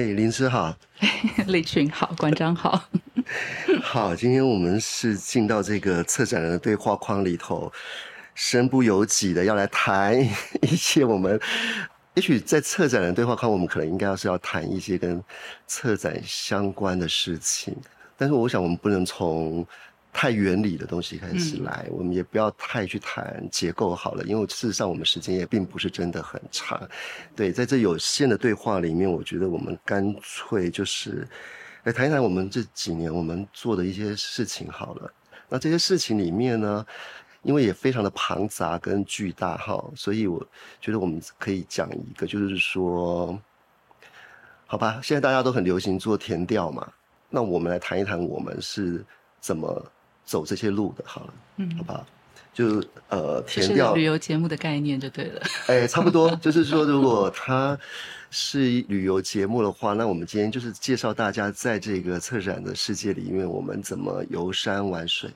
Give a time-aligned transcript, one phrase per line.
[0.00, 0.74] 哎，林芝好，
[1.48, 2.88] 李群好，馆长好，
[3.84, 7.70] 好，今天我们是进到这个策展人的对话框里头，
[8.34, 10.18] 身不由己的要来谈
[10.62, 11.38] 一些我们，
[12.14, 15.22] 也许在策展人对话框，我们可能应该要是要谈一些跟
[15.66, 17.76] 策展相关的事情，
[18.16, 19.66] 但是我想我们不能从。
[20.12, 26.80] 太原理的东西开始来，我们也不要太去谈结构好了，因为事实上我们时间也并不是真的很长。
[27.36, 31.26] 对，在这有限的对话里面，我觉得我们干脆就是
[31.84, 35.12] 来谈一谈我们这几年我们做的一些事情好了。
[35.48, 36.84] 那这些事情里面呢，
[37.42, 40.44] 因为也非常的庞杂跟巨大哈，所以我
[40.80, 43.40] 觉得我们可以讲一个，就是说，
[44.66, 46.92] 好吧，现在大家都很流行做填调嘛，
[47.28, 49.04] 那我们来谈一谈我们是
[49.40, 49.90] 怎么。
[50.30, 52.06] 走这些路的，好了，嗯，好不好？
[52.54, 55.42] 就呃，填掉旅游节目的概念就对了。
[55.66, 57.76] 哎，差不多， 就是说，如果它
[58.30, 65.30] 是旅游节目的话，那我们今天就是介绍大家在这个策展的世界里面，我们怎么游山玩水，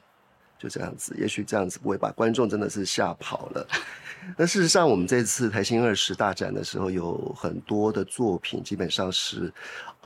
[0.65, 1.15] 就这样子。
[1.19, 3.69] 也许这样子不会把观众真的是吓跑了。
[4.37, 9.53] 那事实上，我们这次台新二十大展的时候，有很多的作品，基本上是。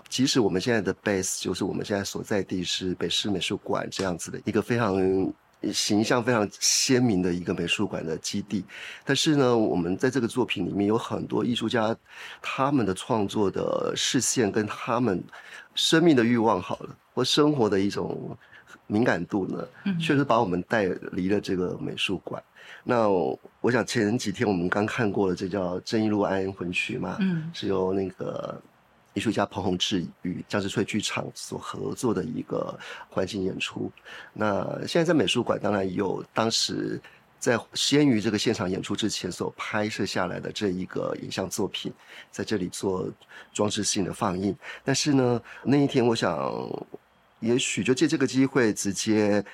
[0.08, 4.96] 即使我们现在的 base 就是我们现在所在地是北市美术馆这样子的一个非常
[5.70, 8.64] 形象非常鲜明的一个美术馆的基地，
[9.04, 11.94] 但是呢，我们在这个作品里面有很多艺术家
[12.40, 15.22] 他们的创作的视线跟他们
[15.74, 18.34] 生命的欲望好了，或生活的一种
[18.88, 19.64] 敏感度呢，
[20.00, 22.42] 确实把我们带离了这个美术馆。
[22.82, 23.08] 那
[23.60, 28.60] 我想前几天我们刚看过了，这叫正义路安魂曲嘛，嗯，是由那个。
[29.14, 32.78] 艺术家彭宏志与江之翠剧场所合作的一个
[33.10, 33.90] 环境演出。
[34.32, 37.00] 那现在在美术馆，当然有当时
[37.36, 41.92] 在先于这个现场演出之前所拍摄下来的这一个影像作品，
[42.30, 43.08] 在这里做
[43.52, 44.56] 装置性的放映。
[44.84, 46.52] 但是呢，那一天我想，
[47.40, 49.44] 也许就借这个机会直接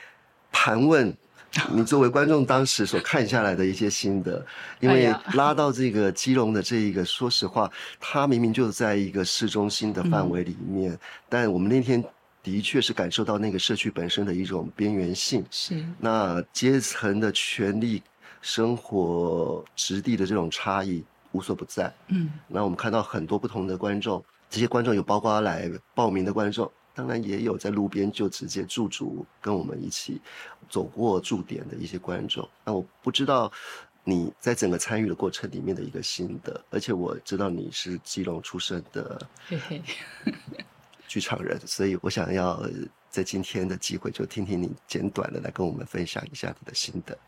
[0.53, 1.17] 盘问。
[1.71, 4.45] 你作为观众当时所看下来的一些心得，
[4.81, 12.03] 因为拉到这个基隆的这一个，说实话，它明明就在一个市中心的范围里面，但我们那天
[12.43, 18.03] 的确是感受到那个社区本身的一种边缘性，是那阶层的权利、
[18.43, 21.95] 生活质地的这种差异无所不在。
[22.09, 24.21] 嗯，那我们看到很多不同的观众，
[24.51, 26.69] 这些观众有包括来报名的观众。
[26.95, 30.21] 当然也有在路边就直接驻足跟我们一起
[30.71, 32.49] 走过驻点的一些观众。
[32.65, 33.51] 那我不知道
[34.05, 39.27] 你在整个参与的过程里面的一个心得，而且我知道你是基隆出生的
[41.09, 42.63] 剧场人，所以我想要
[43.11, 47.19] 在今天的机会就听听你简短的来跟我们分享一下你的心得。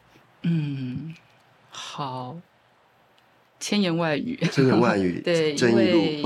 [0.43, 1.15] 嗯，
[1.71, 2.37] 好，
[3.59, 6.23] 千言万语，千言万语， 对，因为。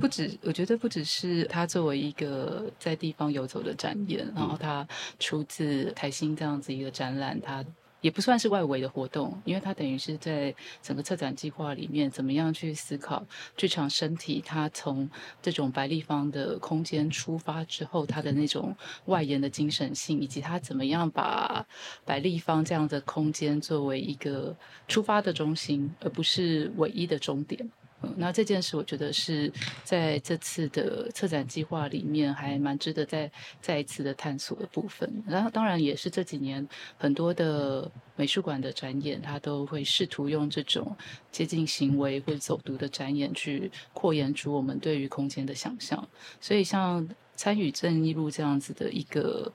[0.00, 4.86] 不止，我觉得不只是他作为一个在地方游走的展演，然后他
[5.18, 7.62] 出自台新这样子一个展览，他
[8.00, 13.22] 也不算是外围的活动，因为他等于是在整个策展计划里面，怎么样去思考
[13.58, 15.06] 剧场身体，它从
[15.42, 18.74] 这种白立方的空间出发之后，它的那种
[19.04, 21.66] 外延的精神性，以及他怎么样把
[22.06, 24.56] 白立方这样的空间作为一个
[24.88, 27.70] 出发的中心，而不是唯一的终点。
[28.16, 29.52] 那这件事，我觉得是
[29.84, 33.30] 在这次的策展计划里面，还蛮值得再
[33.60, 35.22] 再一次的探索的部分。
[35.26, 36.66] 然后，当然也是这几年
[36.96, 40.96] 很多的美术馆的展演，它都会试图用这种
[41.30, 46.08] 接近行为或走读的展演，去扩延出我们对于空间的想象。
[46.40, 47.06] 所以，像
[47.36, 49.52] 参与正义路这样子的一个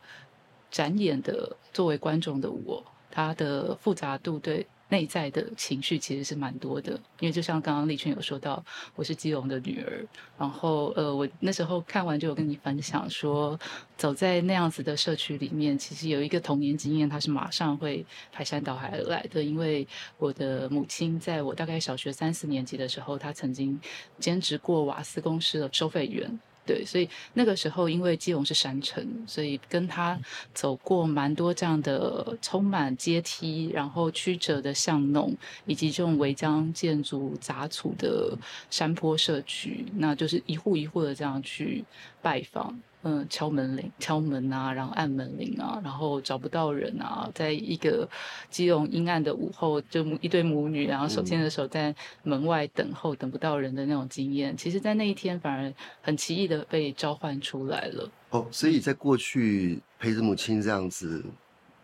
[0.69, 4.67] 展演的，作为观众的我，它的复杂度对。
[4.90, 8.63] 内在的情绪其实是蛮多的，因为就像刚刚丽群有说到，
[8.96, 10.06] 我是基隆的女儿，
[10.38, 13.59] 然后呃，我那时候看完就有跟你分享说，
[13.98, 19.88] 走在那样子的社区里面，其实有一个童年经验，它是马上会排山倒海而来的，因为
[20.18, 23.80] 我的母亲在我大概小学三四年级的时候，她曾经
[24.19, 26.39] 兼职过瓦斯公司的收费员。
[26.65, 30.19] 对，所以那个时候，因为基隆是山城，所以跟他
[30.53, 35.35] 走过蛮多这样的充满阶梯，然后曲折的巷弄，
[35.65, 38.35] 以及这种违章建筑杂处的
[38.69, 41.85] 山坡社区，那就是一户一户的这样去
[42.21, 42.79] 拜访。
[43.07, 48.10] 嗯，敲门铃，敲门啊，然后按门铃啊，然后找不到人啊，在一个
[48.50, 51.94] 基隆阴暗的午后，就一对母女，然后手牵着手在
[52.24, 55.72] 门外等候，等不到人的那种经验，其实，在那一天反而
[56.02, 58.10] 很奇异的被召唤出来了。
[58.31, 61.24] 哦，所以在过去陪着母亲这样子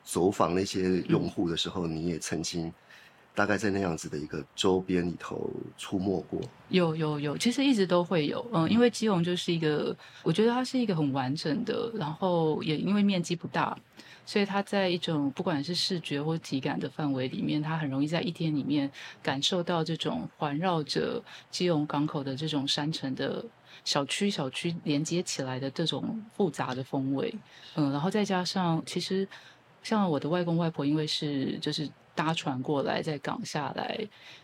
[0.03, 2.73] 走访那些用户的时候，你也曾经
[3.33, 6.39] 大概在那样子的一个周边里头出没过？
[6.69, 13.77] 有有有，其实一直都会有，嗯，因为基隆就是一个，我觉得它是一个很完整的，然后也因为面积不大，
[14.25, 18.91] 所以它在一种不管是视觉或体感的范围里面，它很容易在一天里面
[19.23, 23.43] 感受到这种环绕着基隆港口的这种山城的
[23.85, 27.33] 小区小区连接起来的这种复杂的风味，
[27.75, 29.25] 嗯，然后再加上其实
[29.81, 31.89] 像我的外公外婆，因为是就是。
[32.15, 33.99] 搭船过来，在港下来，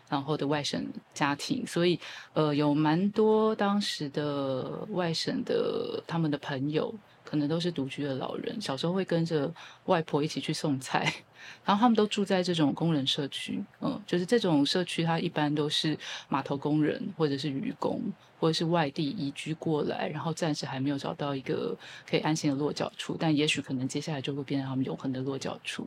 [0.08, 1.98] 然后的外省家庭，所以
[2.32, 6.94] 呃，有蛮多当时的外省的他们的朋友，
[7.24, 9.52] 可能都是独居的老人，小时候会跟着
[9.84, 11.12] 外婆一起去送菜，
[11.64, 15.96] 然后他们都住在这种工人社区，嗯，就是这种社区，它一般都是
[16.28, 18.02] 码头工人或者是渔工，
[18.40, 21.76] 或者是外地移居过来，然后暂时还没有找到一个
[22.08, 25.86] 可以安心的落脚处，但也许可能接下来就会变成他们永恒的落脚处。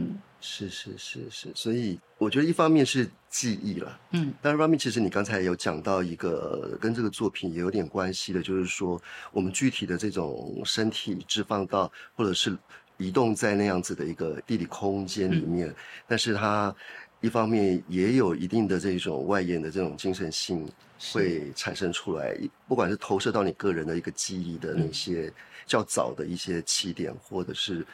[0.00, 9.02] 嗯，是是是是，所以我觉得一方面是记忆了，嗯，但一方面其实你刚才有讲到一个跟这个作品也有点关系的，就是说
[9.32, 12.56] 我们具体的这种身体置放到或者是
[12.96, 15.74] 移动在那样子的一个地理空间里面，
[16.06, 16.72] 但是它
[17.20, 20.64] 一方面也有一定的这种外延的这种精神性
[21.12, 25.32] 会产生出来，不管是投射到你个人的一个记忆的那些
[25.66, 27.84] 较早的一些起点，或者是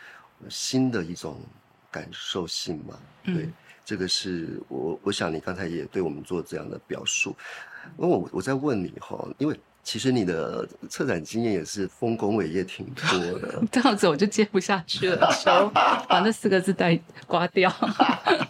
[0.50, 1.41] 新的一种。
[1.94, 3.49] 感受性嘛，对，
[3.85, 7.37] 这个是我我想你刚才也对我们做这样的表述，
[7.96, 16.99] 那我我在问你哈，因为其实你的策展经验也是丰功伟业挺多的， 这样子我就接不下去了，就把那四个字带
[17.29, 17.70] 刮掉，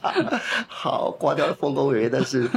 [0.67, 2.49] 好，刮掉丰功伟业，但是。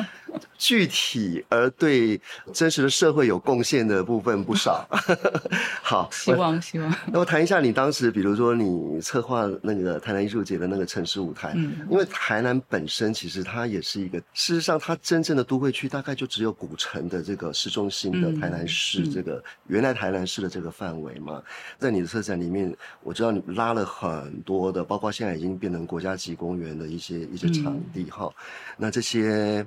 [0.57, 2.19] 具体而对
[2.54, 4.88] 真实的社会有贡献的部分不少。
[5.81, 6.94] 好，希望希望。
[7.12, 21.42] 那我谈一下你当时，比如说你策划那个台南艺术节的那个城市舞台，嗯，因为台南本身其实它也是一个，事实上它真正的都会区大概就只有古城的这个市中心的台南市这个原来台南市的这个范围嘛。
[21.78, 28.30] 在你的策展里面，我知道你拉了很多的，包括现在已经变成国家级公园的一些一些场地哈。
[28.75, 29.66] 那这些。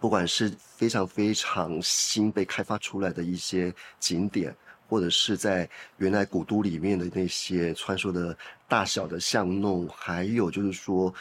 [0.00, 4.54] 不管是非常非常新被开发出来的一些景点，
[4.86, 8.36] 或者是在原来古都里面的那些穿梭的
[8.68, 11.12] 大小的巷弄，还有就是说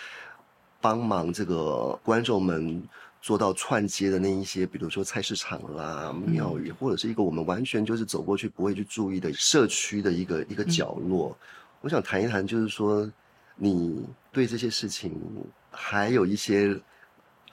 [0.82, 2.84] 帮忙这个观众们
[3.22, 11.38] 做到串接的那一些，比如说菜市场啦、庙宇，或者是一个我们完全就是走过去不会去注意的社区的一个一个角落。
[11.80, 13.10] 我想谈一谈，就是说
[13.56, 15.14] 你对这些事情
[15.72, 16.78] 还有一些。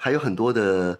[0.02, 0.98] 还有很多的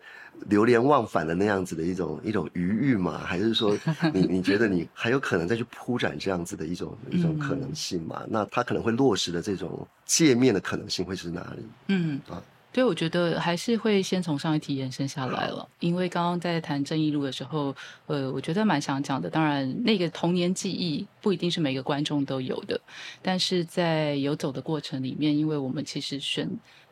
[0.48, 3.16] 流连忘返的那样子的一种 一种余欲嘛？
[3.16, 3.74] 还是说
[4.12, 8.22] 你你觉得你还有可能再去铺展这样子的一种 一种可能性嘛？
[8.28, 11.62] 那它可能会落实的这种界面的可能性会是哪里？
[11.88, 12.42] 嗯啊，
[12.72, 15.66] 对，我觉得还是会先从上一题延伸下来了。
[15.80, 17.74] 因为刚刚在谈正义路的时候，
[18.06, 19.30] 呃，我觉得蛮想讲的。
[19.30, 22.78] 当然，那个童年记忆不一定是每个观众都有的，
[23.22, 26.46] 但是在游走的过程里面，因为我们其实选。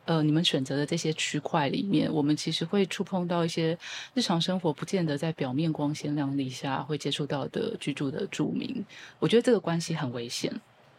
[0.09, 3.77] 呃，你们选择的这些区块里面，我们其实会触碰到一些
[4.15, 8.83] 日常生活不见得在表面光鲜亮丽下会接触到的居住的住民。
[9.19, 10.51] 我觉得这个关系很危险，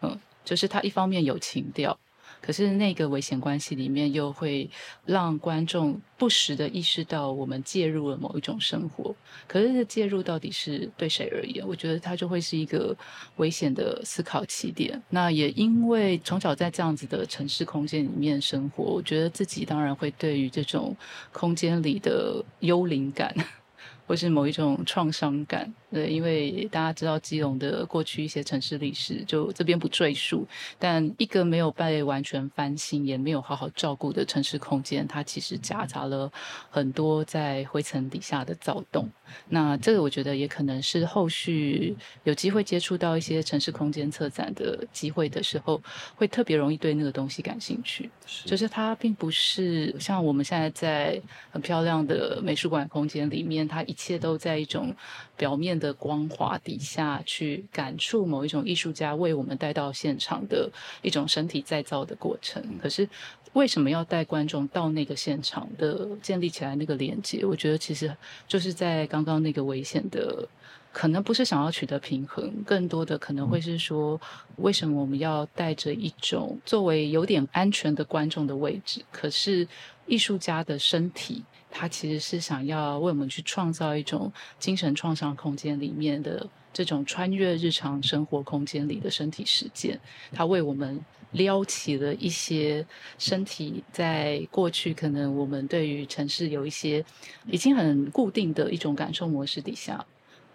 [0.02, 1.99] 嗯，就是它一方面有情调。
[2.40, 4.68] 可是那个危险关系里面，又会
[5.04, 9.14] 让观众不时的意识到我们介入了某一种生活。
[9.47, 11.66] 可是这介入到底是对谁而言？
[11.66, 12.97] 我觉得它就会是一个
[13.37, 15.00] 危险的思考起点。
[15.11, 20.97] 那也因为从小在这样子的城市空间里面生活，我觉得自己当然会对于这种
[21.32, 23.35] 空间里的幽灵感。
[24.06, 30.47] 或是某一种创伤感，对，因为大家知道基隆的过去一些城市历史，就这边不赘述。
[30.78, 36.32] 但一个没有被完全翻新，也没有好好照顾的城市空间，它其实夹杂了
[36.70, 39.11] 很多在灰尘底下的躁动。
[39.49, 41.94] 那这个我觉得也可能是后续
[42.25, 45.82] 有机会接触到一些城市空间策展的机会的时候，
[46.14, 48.09] 会特别容易对那个东西感兴趣。
[48.44, 51.20] 就是它并不是像我们现在在
[51.50, 53.85] 很漂亮的美术馆空间里面，它。
[53.90, 54.94] 一切都在一种
[55.37, 60.70] 表面的光滑底下去感触某一种艺术家为我们带到现场的
[61.02, 62.62] 一种身体再造的过程。
[62.80, 63.08] 可是
[63.54, 67.44] 为什么要带观众到那个现场的建立起来那个连接？
[67.44, 68.14] 我觉得其实
[68.46, 70.46] 就是在刚刚那个危险的，
[70.92, 74.20] 可能不是想要取得平衡，更多的可能会是说，
[74.58, 79.02] 为什么我们要带着一种作为有点安全的观众的位置？
[79.10, 79.66] 可是
[80.06, 81.42] 艺术家的身体。
[81.71, 89.99] 他其实是想要为我们去创造一种精神创伤空间里面的这种穿越日常生活空间里的身体实践，
[90.33, 91.00] 他为我们
[91.33, 92.85] 撩起了一些
[93.19, 97.05] 身体在过去可能我们对于城市有一些
[97.47, 100.05] 已经很固定的一种感受模式底下。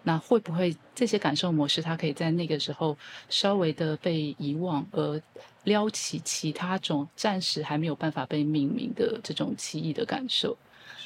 [0.02, 2.96] 那会不会这些感受模式，它可以在那个时候
[3.28, 5.20] 稍微的被遗忘，而
[5.64, 10.56] 撩起其他种暂时还没有办法被命名的这种奇异的感受？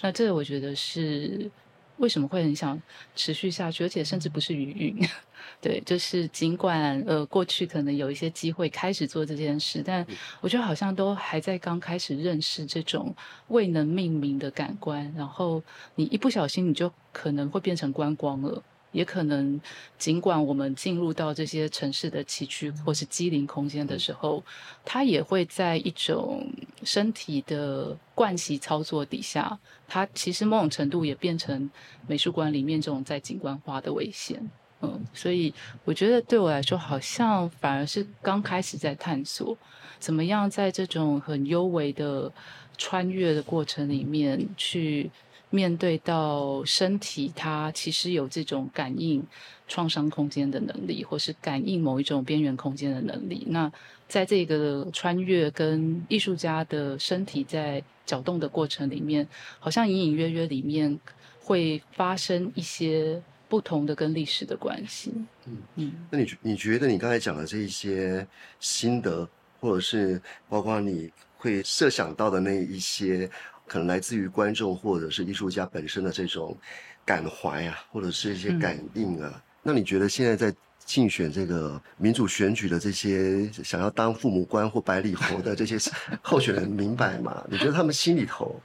[0.02, 1.50] 那这个我觉得是
[1.98, 2.80] 为什么会很想
[3.14, 5.08] 持续下去，而且甚至不是余韵。
[5.60, 10.06] 对，就是尽管呃过去可能有一些机会开始做这件事，但
[10.40, 13.14] 我觉得好像都还在刚开始认识这种
[13.48, 15.62] 未能命名的感官，然后
[15.96, 18.62] 你一不小心你就可能会变成观光了。
[18.92, 19.60] 也可能，
[19.96, 24.42] 尽管我们进入到这些城市的崎岖或是机灵空间的时候，
[24.84, 26.44] 它也会在一种
[26.82, 29.56] 身体的惯习操作底下，
[29.86, 31.70] 它其实某种程度也变成
[32.08, 34.40] 美术馆里面这种在景观化的危险。
[34.80, 35.54] 嗯，所以
[35.84, 39.56] 我觉得对我来说，好像反而是刚开始在探索，
[39.98, 42.32] 怎么样在这种很幽微的
[42.76, 45.10] 穿越的过程里面去。
[45.50, 49.20] 面对到身体，它其实有这种感应
[49.66, 53.44] 创伤空间的能力，或是感应某一种边缘空间的能力。
[53.48, 53.70] 那
[54.08, 59.26] 在这个穿越跟艺术家的身体在搅动的过程里面，
[59.58, 60.98] 好像隐隐约约里面
[61.40, 65.12] 会发生一些不同的跟历史的关系。
[65.46, 68.24] 嗯嗯，那你你觉得你刚才讲的这一些
[68.60, 69.28] 心得，
[69.60, 73.28] 或者是包括你会设想到的那一些？
[73.70, 76.58] 可能来自于观众或者是艺术家本身的这种
[77.04, 79.40] 感怀啊，或者是一些感应啊。
[79.62, 80.52] 那你觉得现在在
[80.84, 85.78] 竞选这个民主选举的这些想要当父母官或百里侯的这些
[86.20, 87.44] 候选人，明白吗？
[87.48, 88.60] 你觉得他们心里头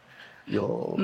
[0.46, 0.98] 有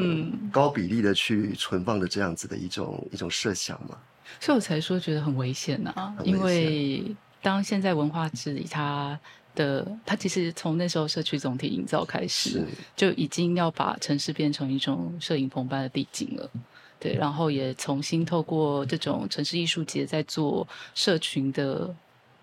[0.52, 3.96] 高比例的去存放着这样子的一种一种设想吗？
[4.40, 9.20] 所以我才说觉得很危险啊，因为当现在文化治理它。
[9.56, 12.66] 的，他其实从那时候社区总体营造开始，
[12.96, 16.50] 就已经要把城市变成一种摄影棚般的地景了，
[17.00, 21.94] 对，然后也重新透过这种城市艺术节在做社群的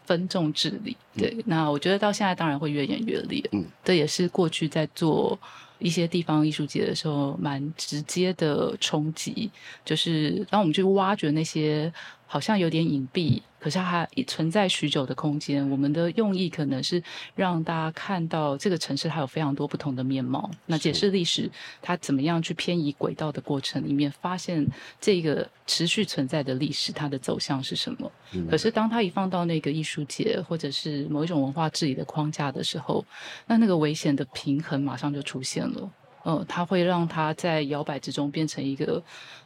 [0.05, 5.39] 分众治理，对，那我觉得到现在当然会越演越烈，嗯，这也是过去在做
[5.79, 9.51] 一些地方艺术节的时候蛮直接的冲击，
[9.85, 11.93] 就是当我们去挖掘那些。
[12.31, 15.69] 好像有点隐蔽，可是它还存在许久的空间。
[15.71, 17.03] 我们的用意可能是
[17.35, 20.51] 让大家看到这个城市它有非常多不同的面貌。
[20.67, 21.51] 那解释历史
[21.81, 24.67] 它怎么样去偏移轨道的过程里面，发现
[25.01, 28.11] 这个持续存在的历史它的走向是什么？
[28.51, 33.05] 可是当它一放到那个艺术节或者是某一种文化治理的框架的时候，
[33.47, 35.91] 那那个危险的平衡马上就出现了。
[36.29, 39.03] 嗯，它会让它在摇摆之中变成一个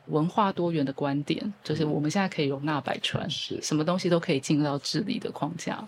[0.06, 5.84] 文化多元的观点，就是我们现在可以容纳百川，是什么东西都可以进到治理的框架。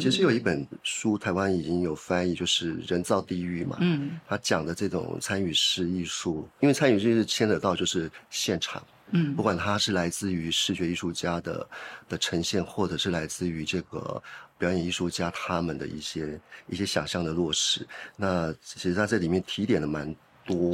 [0.00, 3.78] 其实有一本书，台湾已经有翻译，就是《人造地狱》嘛。
[3.80, 8.80] 嗯，他讲的这种参与式艺术，因为参与式是牵扯到就是现场。
[9.10, 11.66] 嗯，不管它是来自于视觉艺术家的
[12.10, 14.22] 的呈现，或者是来自于这个
[14.58, 20.14] 表演艺术家他们的一些一些想象的落实，那其实在这里面提点的蛮
[20.48, 20.72] 多，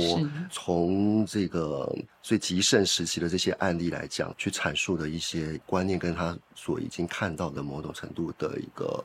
[0.49, 9.04] 从这个最极盛时期的这些案例来讲，去阐述的一些观念，跟他所已经看到的某种程度的一个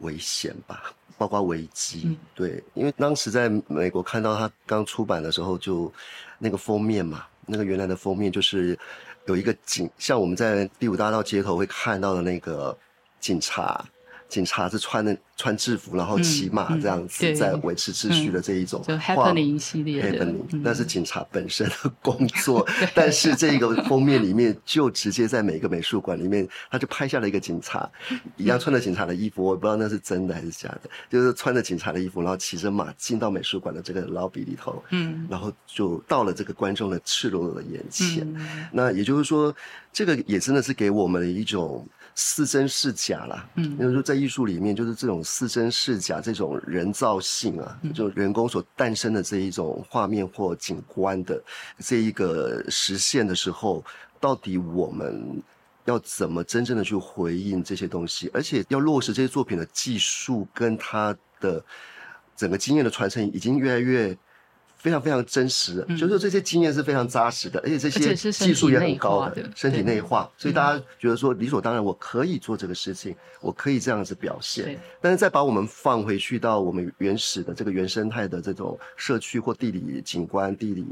[0.00, 2.18] 危险吧，包括危机。
[2.34, 5.90] 对，因为当时在美国看到他刚出版的时候，就
[6.38, 7.24] 那个封面嘛。
[7.46, 8.78] 那个原来的封面就是
[9.26, 12.76] 有一个警，像我们在第五大道街头会看到的那个
[13.18, 13.84] 警察。
[14.30, 18.80] 警察是穿的穿制服，然后骑马这样子在维持秩序的这一种。
[18.86, 20.00] 就 happening 系列。
[20.02, 22.66] happening，那是警察本身的工作。
[22.94, 27.90] 但是这个封面里面就直接在每个美术馆里面，他就拍下了一个警察，
[28.36, 38.26] 一样穿着警察的衣服，我不知道那是真的还是假的，就是穿着警察的衣服，然后骑着马进到美术馆的这个 lobby 里头，嗯，然后就到了这个观众的赤裸裸的眼前。
[38.72, 39.52] 那也就是说，
[39.92, 41.84] 这个也真的是给我们的一种。
[42.22, 43.48] 似真是假啦。
[43.54, 51.42] 嗯，就是说在艺术里面，就是这种似真是假这种人造性啊，就人工所诞生的这一种画面或景观的
[51.78, 53.82] 这一个实现的时候，
[54.20, 55.42] 到底我们
[55.86, 61.64] 要怎么真正的去回应这些东西，而且要落实这些作品的技术跟它的
[62.36, 64.14] 整个经验的传承，已经越来越
[64.80, 74.78] 非常非常真实的，就是说这些经验是非常扎实的，而且这些技术也很高的身体内化，所以大家觉得说理所当然，我可以做这个事情，我可以这样子表现。
[74.98, 80.86] 但是再把我们放回去到我们原始的这个原生态的这种社区或地理景观、地理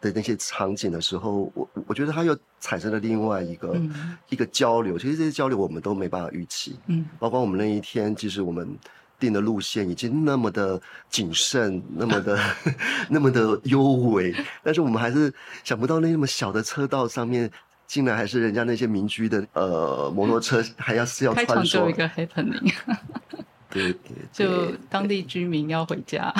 [0.00, 4.16] 的那些场景的时候，我我觉得它又产生了另外一个、嗯。
[4.28, 4.98] 一个交流。
[4.98, 7.06] 其实这些交流我们都没办法预期，嗯。
[7.18, 8.68] 包括我们那一天，其实我们
[9.18, 12.38] 定的路线已经那么的谨慎，那么的
[13.10, 15.32] 那么的优美，但是我们还是
[15.64, 17.50] 想不到那么小的车道上面。
[17.88, 22.70] 竟然还是人家那些民居的呃摩托车，还要是要穿梭，一个 happening，
[23.70, 23.98] 对对
[24.32, 26.32] 就当地居民要回家，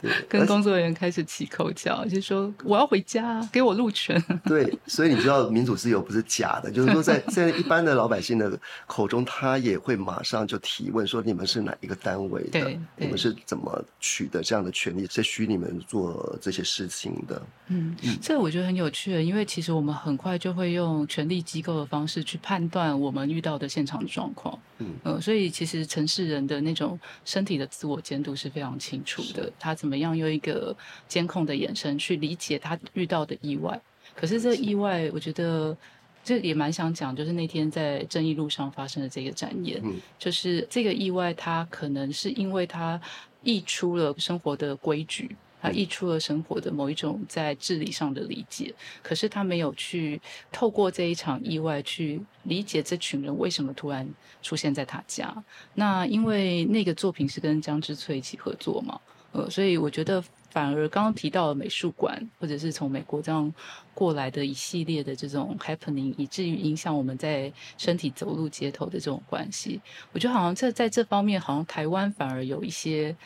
[0.00, 4.22] 对， 跟工作人员开始起口角，就说我要回家，给我路权。
[4.44, 15.06] 对，所以你知道民主自由不是假的， 就是说在在一般的老百姓的口中，他也会马上就提问说你们是哪一个单位的你们是怎么取得这样的权利？
[15.10, 17.42] 是许你们做这些事情的？
[17.68, 24.58] 嗯，这个我觉得很有趣的，因为其实我们很快就会用权力机构的方式去判断我们遇到的现场状况。
[24.78, 30.74] 嗯呃，所以其实城市人的那种身体的自我监督是非常清楚的，他怎么样用一个
[31.06, 33.80] 监控的眼神去理解他遇到的意外。
[34.14, 35.76] 可是这个意外，我觉得
[36.24, 39.94] 这也蛮想讲，就是那天在正义路上发生的这个展演，嗯。
[40.18, 43.00] 就是这个意外，他可能是因为他
[43.42, 54.06] 溢出了生活的规矩，它溢出了生活的某一种在治理上的理解，可是他没有去透过这一场意外去理解这群人为什么突然
[54.42, 55.32] 出现在他家。
[55.74, 59.00] 那因为那个作品是跟江之翠一起合作嘛，
[59.30, 63.54] 呃，所以我觉得反而刚刚提到的美术馆，或者是从美国这样
[63.94, 69.80] 过来的一系列的这种 happening，以至于影响我们在身体走路街头的这种关系，
[70.12, 73.16] 我觉得好像这在这方面，好像台湾反而有一些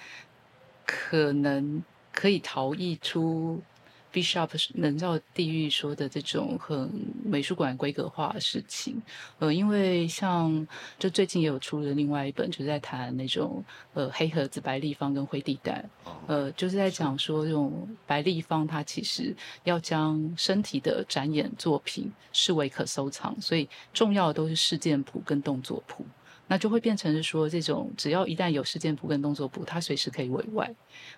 [0.85, 1.83] 可能
[2.17, 3.63] 可以逃逸出
[4.11, 6.91] Bishop 人造地狱说的这种很
[7.23, 9.03] 美术馆规格化的事情。
[9.39, 10.67] 呃，因为像
[10.99, 15.85] 就最近也有出了另外一本，就是在谈那种呃黑盒子、白立方跟灰地带。
[16.27, 26.07] 呃，就是在讲说这种白立方，它其实要将身体的展演作品视为可收藏，所以重要的都是事件谱跟动作谱。
[26.49, 30.73] 那就会变成是说，这种只要一旦有事件谱跟动作谱，它随时可以委外，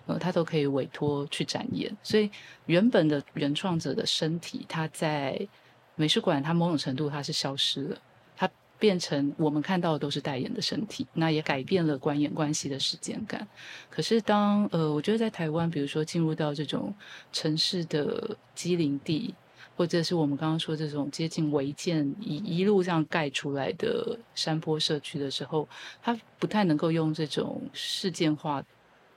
[0.07, 1.95] 呃，它都可以委托去展演。
[2.01, 2.29] 所以
[2.65, 5.47] 原本的原创者的身体，它在
[5.95, 7.97] 美术馆，它某种程度它是消失了，
[8.35, 13.47] 它变成我们看到的都是代言的身体，那也改变了观演关系的时间感。
[13.89, 16.93] 可是当呃，我觉得在台湾，比如说进入到这种
[17.31, 19.35] 城市的机灵地。
[19.79, 25.65] 或者是我们刚刚说这种接近违建一一路这样盖出来的山坡社区的时候，
[26.01, 28.61] 它不太能够用这种事件化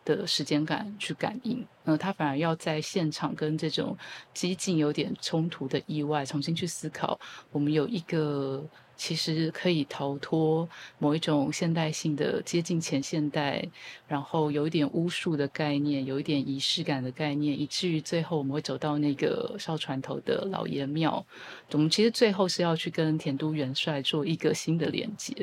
[0.04, 3.98] 的时间感去感应，呃，它反而要在现场跟这种
[4.32, 7.18] 激进有点冲突的意外重新去思考，
[7.50, 8.64] 我们有一个。
[8.96, 13.66] 其实可以逃脱某一种现代性的接近前现代，
[14.06, 21.24] 然后有一点巫术的概念，有一点仪式感的概念，以至于最后我们会走到那个烧船头的老爷庙。
[21.72, 25.34] 我们其实最后是要去跟田都元帅做一个新的连接。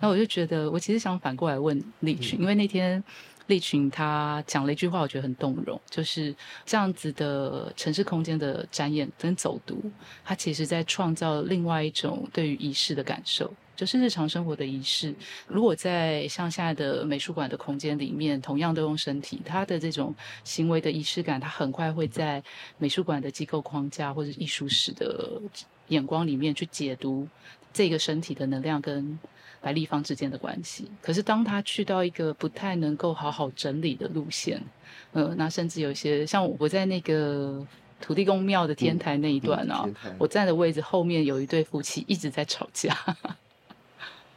[0.00, 3.02] 那我就觉得，我其实想反过来问立群，因为那天。
[3.48, 6.34] 利群他讲了一句话，我觉得很动容，就是
[6.64, 9.90] 这样子的城市空间的展演跟走读，
[10.24, 15.14] 它其实在创造另外一种对于仪式的感受，就是日常生活的仪式。
[15.46, 22.42] 如果在像现在的美术馆的空间里面，同样都用身体，它的这种行为的仪式感，它很快会在
[22.76, 25.40] 美术馆的机构框架或者艺术史的
[25.88, 27.26] 眼光里面去解读
[27.72, 29.18] 这个身体的能量跟。
[29.60, 34.60] 白立方之间的关系，可是当他去到一个不太能够好好整理的路线，
[35.12, 37.66] 呃，那甚至有一些像我在那个
[38.00, 42.96] 土地公庙的天台那一段啊，我站的位置后面有一对夫妻一直在吵架。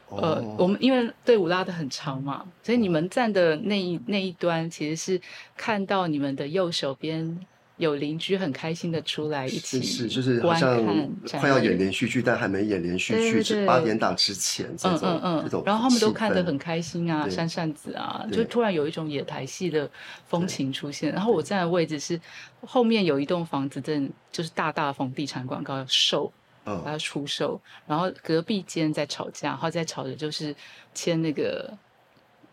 [0.10, 5.22] 呃，哦我们因为队伍拉的很长嘛，所以你们站的那一那一端其实是
[5.56, 7.40] 看到你们的右手边
[7.82, 10.86] 有邻居很开心的出来一起是是，就是好观像
[11.26, 19.90] 看快要演演连续剧，但还没演连续剧，是八点档之前这嗯种嗯这种嗯，然后他们都看得很开心啊，扇扇子啊，就突然有一种野台戏的
[20.28, 21.12] 风情出现。
[21.12, 22.20] 然后我站的位置是
[22.62, 26.32] 后面有一栋房子，正就是大大房地产广告要售，
[26.66, 26.82] 嗯。
[26.86, 30.56] 要出售，然后隔壁间在吵架，然后在吵的就是
[30.94, 31.76] 签那个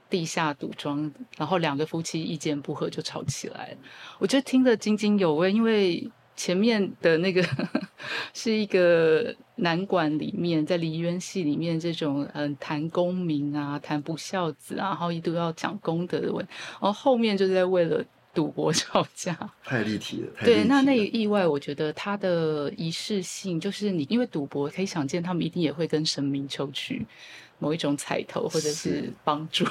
[0.09, 3.77] 地下赌庄，然后两个夫妻意见不合就吵起来了。
[4.19, 7.45] 我觉得听得津津有味，因为前面的那个
[8.33, 16.47] 是一个南馆里面，在梨园戏里面这种嗯谈功名啊、谈不孝子啊，然后一度要讲功德的问，
[16.81, 18.05] 然后后面就是在为了。
[18.35, 19.37] 赌博吵架。
[19.65, 27.05] 太立体了，太对，那那意外，我觉得它的仪式性，就是你因为赌博，可以想见他们一定也会跟神明求取
[27.59, 29.13] 某一种彩头或者是是。
[29.25, 29.65] 帮助，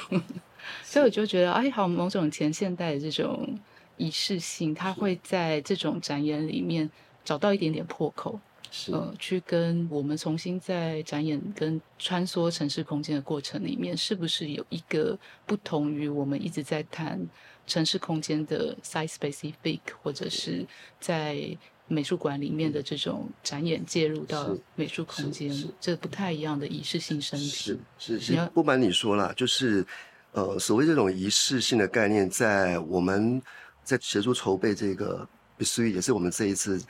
[0.82, 3.58] 所以我就觉得，哎，好，某种前现代的这种
[3.96, 6.88] 仪式性，它会在这种展演里面
[7.24, 8.38] 找到一点点破口。
[8.70, 8.92] 是。
[8.92, 17.18] 呃，去跟我们重新在展演跟穿梭城市空间的过程里面，是不是有一个不同于我们一直在谈
[17.66, 20.66] 城市空间的 size specific，或者是。
[21.00, 21.56] 在
[21.88, 27.78] 美术馆里面的这种展演介入到美术空间这不太一样的仪式性身体是。
[27.98, 29.84] 是，是不瞒你说啦，就是
[30.32, 33.40] 呃，所谓这种仪式性的概念，在我们
[33.82, 35.26] 在协助筹备这个
[35.58, 36.80] s u 也是我们这一次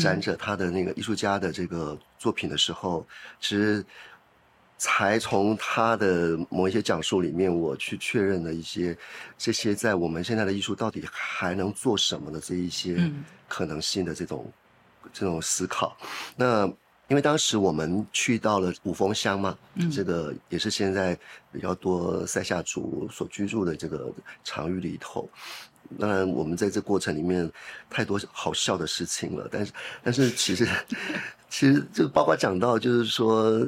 [0.00, 3.06] 展者他的那个艺术家的这个作品的时候，
[3.38, 3.84] 其实
[4.78, 8.96] 才从他的某一些讲述里面，我去确认了一些
[9.38, 14.52] 这些在我们现在的艺术到底还能做什么的这一些嗯可能性的这种
[15.14, 15.96] 这种思考。
[16.36, 16.66] 那
[17.08, 21.18] 因为当时我们去到了五峰乡嘛，嗯这个也是现在
[21.50, 24.12] 比较多塞夏族所居住的这个
[24.44, 25.26] 场域里头。
[25.98, 27.50] 当然，我们在这过程里面
[27.88, 30.68] 太多好笑的事情了，但是但是其实
[31.48, 33.66] 其实就包括讲到就是说。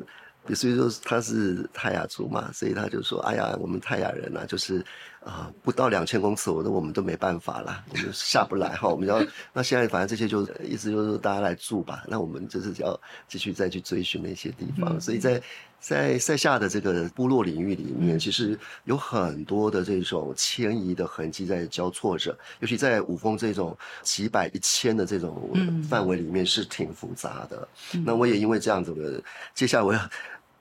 [0.55, 4.79] 所以说他是泰雅族嘛，所以他就说：“哎呀，我们泰雅人啊，就是
[5.21, 8.89] 啊、呃不到两千公尺，我都我们都没办法啦，我们下不来哈。
[8.89, 14.97] 我们要那现在反正这些就意思就是大家来住吧，那我们就是要继续再去追寻那些地方。
[14.97, 15.41] 嗯所以在
[15.81, 27.69] 在塞下的这个部落领域里面，其实有很多的这种迁移的痕迹在交错着，尤其在五峰这种几百一千的这种嗯范围里面是挺复杂的。
[28.05, 29.23] 那我也因为这样子，我
[29.55, 30.01] 接下来我要。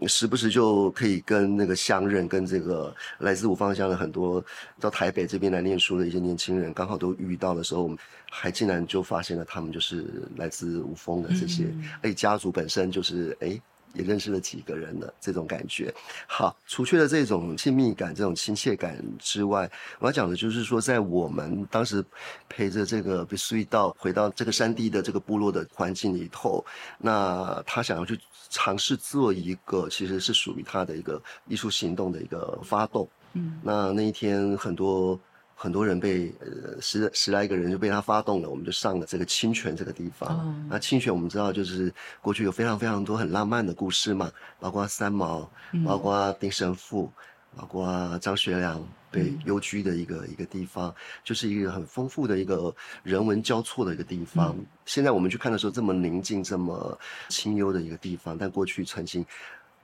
[0.05, 4.43] 时不时就可以跟那个乡人，跟这个来自五方乡的很多
[4.79, 7.97] 到台北这边来念书的一些年轻人，刚好都遇到的时候，我们
[8.29, 10.05] 还竟然就发现了他们就是
[10.35, 11.65] 来自五峰的这些，
[12.01, 13.59] 而且家族本身就是哎。
[13.97, 15.93] 也认识了几个人了，这种感觉。
[16.27, 22.03] 好，除去了这种亲密感、这种亲切感之外，我要讲的就是说，在我们当时
[22.47, 26.63] 陪着这个 u i 到回到这个山地的这个部落的环境里头，
[26.99, 33.07] 那他想要去尝试做一个其实是属于他的一个艺术行动的一个发动。
[33.33, 35.19] 嗯那那一天很多
[35.59, 40.29] 很多人被呃十十来个人就被他发动了，我们就上了这个清泉这个地方。
[40.29, 41.91] 哦那清泉我们知道就是
[42.21, 47.11] 过去有非常非常多很浪漫的故事嘛，包括三毛，嗯包括丁神父，
[47.55, 50.93] 包括张学良被幽居的一个、一个地方，
[51.23, 54.55] 就是一个很丰富的一个人文交错的一个地方。
[54.85, 56.95] 现在我们去看的时候，这么宁静、这么
[57.29, 59.25] 清幽的一个地方，但过去曾经。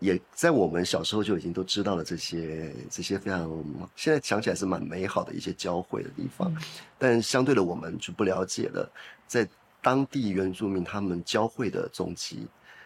[0.04, 3.50] 也在我们小时候就已经都知道了这些这些非常
[3.96, 6.54] 现在想起来是蛮美好的一些交汇的地方，
[7.00, 8.92] 但相对的我们就不了解了，
[9.26, 9.48] 在
[9.82, 12.46] 当地原住民他们交汇的踪迹。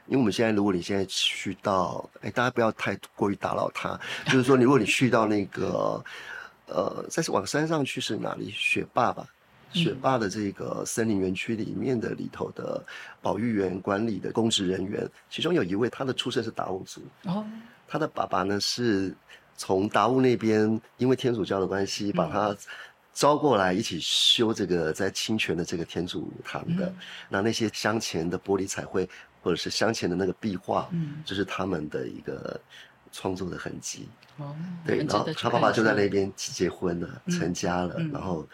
[0.09, 6.01] 因为我们现在，如果你现在去到，哎，大家不要太过于打扰他，就是说，如果你去到那个，
[6.67, 8.49] 呃，再往山上去是哪里？
[8.51, 9.27] 雪霸吧，
[9.73, 12.83] 雪霸的这个森林园区里面的里头的
[13.21, 17.45] 保育员管理的公职人员，其中有一位，他的出身是达悟族，哦。
[17.89, 19.15] 他的爸爸呢是
[19.55, 22.53] 从达悟那边，因为天主教的关系，把他
[23.13, 26.93] 招过来一起修这个在清泉的这个天主堂的。
[27.29, 29.09] 那那些镶嵌的玻璃彩绘，
[29.41, 32.59] 或者是镶嵌的那个壁画，嗯就是他们的一个
[33.11, 34.09] 创作的痕迹。
[34.37, 34.53] 哦，
[34.85, 38.11] 对，然后他爸爸就在那边结婚了，嗯成家了，嗯。
[38.11, 38.45] 然后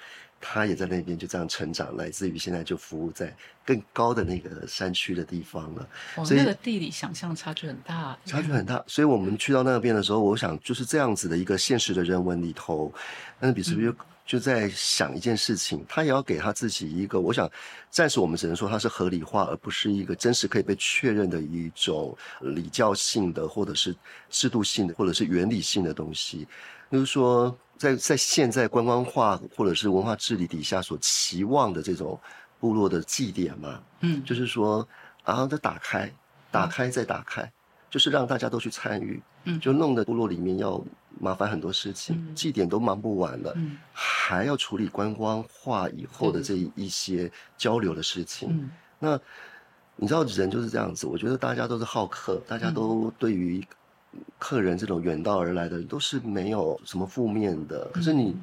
[0.46, 3.34] 他也在那边就这样成长，来自于现在就服务在
[3.66, 5.88] 更高的那个山区的地方了。
[6.18, 12.94] 哦，所以那个地理想象差距很大，差距很大，所以我们去到那边的时候，我想就是这样子的一个现实的人文里头，
[13.40, 17.50] 但是比斯比就就在想一件事情，他也要给他自己一个，我想
[17.90, 23.96] 暂时我们只能说它是合理化，而不是一个真实可以被确认的一种礼教性的，或者是
[24.30, 26.48] 制度性的，或者是原理性的东西。
[26.92, 32.20] 就是说，在在现在观光化或者是文化治理底下所期望的这种
[32.60, 34.24] 部落的祭典嘛，嗯。
[34.24, 34.88] 就是说，
[35.26, 36.12] 然后再打开，
[36.50, 37.52] 打开再打开，
[37.90, 39.60] 就是让大家都去参与，嗯。
[39.60, 40.82] 就弄得部落里面要
[41.20, 42.36] 麻烦很多事情，嗯。
[42.36, 43.78] 祭典都忙不完了，嗯。
[43.92, 48.50] 还要处理观光化以后的这一些交流的事情。
[48.52, 48.70] 嗯。
[49.00, 49.20] 那
[49.96, 53.64] 你知道人就是这样子，我觉得大家都是好客，大家都对于
[54.38, 58.36] 客人这种远道而来的都是没有什么负面的，可是你。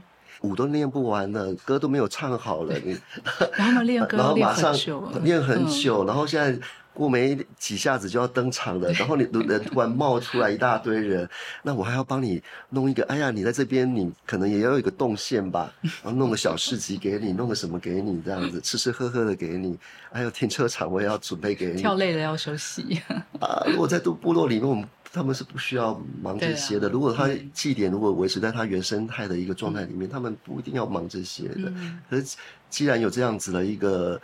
[0.42, 2.98] 舞都练不完了，歌都没有唱好了，你
[3.58, 6.58] 然后练歌 然后马上很久，练很嗯久，然后现在
[6.94, 11.28] 过没几下子就要登场了， 然后你人突然冒出来一大堆人，
[11.62, 19.78] 那我还要帮你弄一个，哎呀，你在这边你可能也要有一个动线吧，然后弄个小市集给你，弄个什么给你这样子，吃吃喝喝的给你，
[20.10, 21.82] 还有停车场我也要准备给你。
[21.82, 23.02] 跳累了要休息。
[23.40, 26.88] 啊，如果在都部落里面，我们他们是不需要忙这些的。
[26.88, 31.72] 如果他祭典如果维持在他原生态的一个状态里面，他们不一定要忙这些的。
[32.08, 32.36] 可是
[32.68, 34.20] 既然有这样子的一个。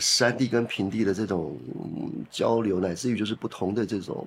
[0.00, 1.58] 山地跟平地的这种
[2.30, 4.24] 交流，乃至于就是不同的这种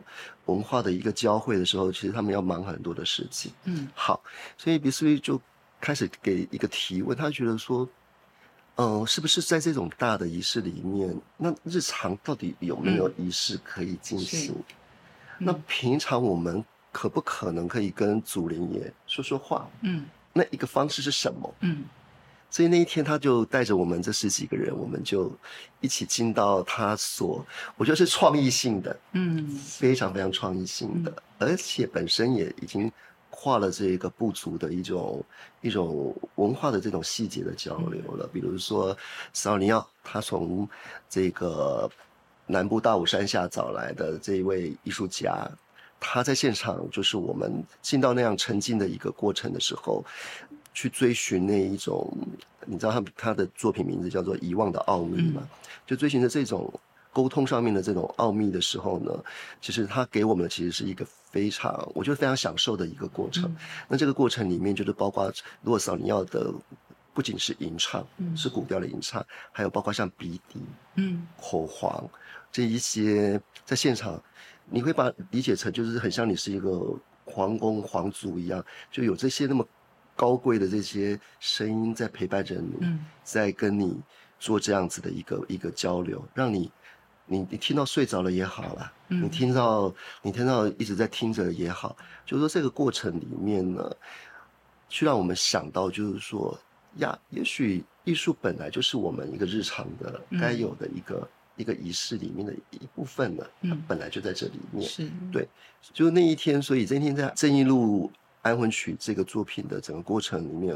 [0.47, 3.53] 文化的一个交汇的时候，其实他们要忙很多的事情。
[3.63, 4.21] 嗯，好，
[4.57, 5.39] 所以比斯利就
[5.79, 7.87] 开始给一个提问，他觉得说，
[8.75, 14.53] 嗯，是不是在这种大的仪式里面，那日常到底有没有仪式可以进行？
[15.41, 19.67] 那平常我们可不可能可以跟祖灵爷说说话？
[19.81, 21.53] 嗯，那一个方式是什么？
[21.61, 21.83] 嗯。
[22.53, 25.31] 所以那一天，他就带着我们这十几个人，我们就
[25.79, 27.45] 一起进到他所，
[27.77, 32.91] 我觉得是创意性的，嗯，非常非常创意性的，而且本身也已经
[33.29, 35.23] 跨了这个部族的一种
[35.61, 38.29] 一种文化的这种细节的交流了。
[38.33, 38.97] 比如说，
[39.31, 40.67] 萨尼奥他从
[41.09, 41.89] 这个
[42.51, 45.49] 南部大武山下找来的这一位艺术家，
[45.99, 50.05] 他在现场就是我们进到那样沉浸的一个过程的时候。
[50.73, 52.09] 去追寻那一种，
[52.65, 55.45] 你知道他他的作品名字叫做《遗忘的奥秘》嘛？
[55.85, 56.73] 就追寻着这种
[57.11, 59.11] 沟通上面的这种奥秘的时候呢，
[59.59, 63.53] 其实他给我们其实是一个非常，我觉得非常享受的一个过程。
[63.89, 65.29] 那这个过程里面就是包括，
[65.61, 66.49] 如果少你要的
[67.13, 70.61] 不仅是吟唱，是古调的吟唱，还有包括像鼻笛、
[70.95, 72.01] 嗯，口簧
[72.51, 74.21] 这一些，在现场
[74.69, 79.65] 你会把理解成就是很像你是一个皇宫皇族一样，就有这些那么。
[80.13, 82.75] 高贵的这些声音在陪伴着你，
[83.23, 83.99] 在跟你
[84.39, 86.71] 做这样子的一个一个交流，让你
[87.25, 93.89] 你你听到睡着了也好了，你听到你听到一直在听着也好，就是说这个过程里面呢，
[94.89, 96.55] 去让我们想到就是说
[96.97, 101.27] 呀，也许艺术本来就是我们一个日常的该有的一个
[101.61, 105.09] 一个仪式里面的一部分了，它本来就在这里面，是。
[105.31, 105.47] 对，
[105.93, 108.11] 就是那一天，所以这一天在正义路。
[108.43, 110.75] 安魂曲这个作品的整个过程里面，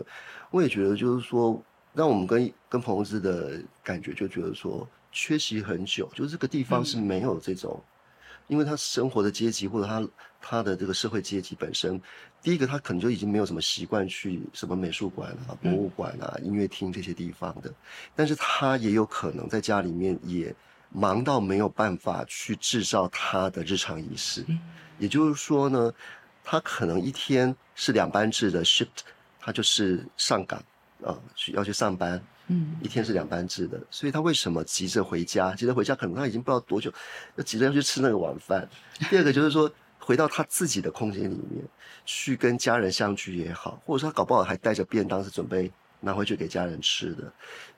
[0.52, 1.60] 我也觉得就是说，
[1.96, 7.82] 让我们跟跟彭子的感觉就觉得说，缺席很久，就是这个地方是没有这种，
[8.46, 10.08] 因为他生活的阶级或者他
[10.40, 12.00] 他的这个社会阶级本身，
[12.40, 17.74] 第一个他可能就已经没有什么习惯去什么美术馆啊、博物馆啊、音乐厅这些地方的，
[18.16, 20.54] 但是他也有可能在家里面也
[20.96, 24.46] 忙到没有办法去制造他的日常仪式，
[24.98, 25.94] 也就是说呢。
[26.48, 29.02] 他可能一天是两班制的 shift，
[29.40, 30.64] 他就是上岗
[31.04, 35.56] 啊，去要去上班，嗯，一天是两班制的，所以他为什么急着回家？
[35.56, 36.94] 急着回家，可能他已经不知道多久，
[37.36, 38.70] 要急着要去吃那个晚饭。
[39.10, 41.66] 第二个就是说，回到他自己的空间里面
[42.06, 47.34] 去跟家人相聚也好，或者说他搞不好还带着便当是准备拿回去给家人吃的。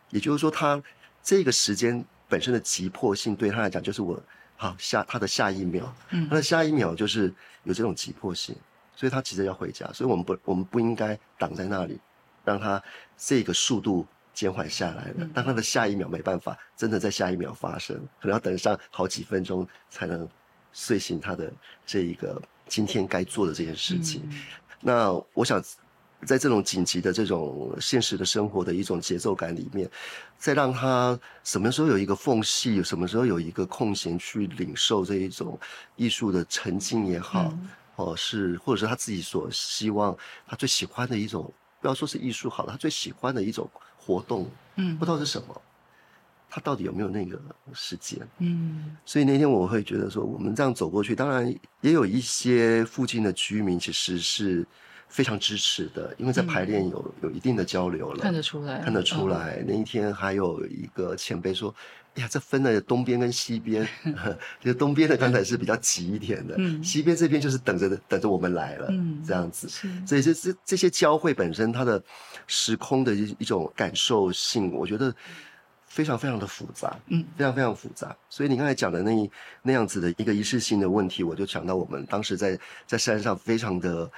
[0.10, 0.84] 也就是说，他
[1.24, 4.22] 这个时间本身的急迫性对他来讲，就是我。
[4.60, 5.94] 好下他的下一秒，
[6.28, 7.32] 他的下一秒就是
[7.64, 8.56] 有这种急迫性，
[8.96, 12.00] 所以他急着要回家，所以我们不我们不应该挡在那里，
[12.44, 12.82] 让他
[13.16, 15.30] 这个速度减缓下来了。
[15.32, 20.28] 但他的下一秒没办法真的在下一秒发生，可能要等上好几分钟才能
[20.74, 21.54] 睡醒他的
[21.86, 24.28] 这一个今天该做的这件事情。
[24.82, 25.64] 那我想。
[26.26, 29.88] 在这种紧急的这种现实的生活的一种节奏感里面，
[30.38, 35.60] 再让他什么时候有一个缝隙，什么时候有一个空闲去领受这一种
[35.96, 37.54] 艺术的沉浸也好，
[37.98, 45.62] 哦是或者是他自己所希望他最喜欢的一种，不要说是艺术好了，他最喜欢的一种活动，嗯，不知道是什么，
[46.50, 47.40] 他到底有没有那个
[47.74, 48.28] 时间？
[48.40, 51.48] 嗯，所以那天我会觉得说，我们这样走过去，当然
[51.82, 54.66] 也有一些附近的居民其实是。
[55.08, 59.64] 非常支持的，因为在排练有有一定的交流了，看得出来，看得出来。
[59.66, 61.74] 那一天还有一个前辈说
[62.16, 63.88] ：“哎呀，这分了东边跟西边，
[64.60, 68.92] 就东边的刚才是比较急一点的，西边这边就是等着等着我们来了，
[69.26, 69.68] 这样子。
[70.06, 72.04] 所以这这这些交汇本身，它的
[72.46, 75.16] 时空的一一种感受性，我觉得
[75.88, 78.16] 非常非常的复杂，嗯，非常非常复杂。
[78.30, 79.32] 所以你刚才讲的那
[79.64, 84.12] 那样子的一个仪式性的问题，我就想到我们当时在在山上非常的。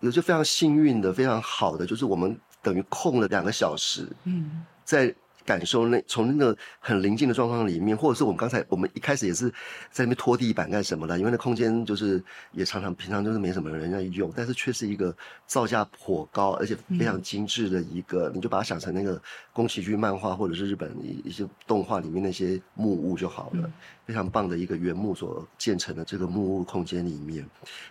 [0.00, 5.14] 有些非常幸运的、非常好的，就是我们等于空了两个小时，嗯，在
[5.48, 9.48] 感受那从那个很临近的状况里面，或者是我们刚才我们一开始也是
[9.90, 19.18] 在那边拖地板干什么的，因为那空间就是也常常平常就是没什么人在用，但是却是一个造价颇高而且非常精致的一个，你就把它想成那个
[19.54, 23.72] 宫崎骏漫画或者是日本一一些动画里面那些木屋就好了，
[24.04, 27.42] 非常棒的一个原木所建成的这个木屋空间里面。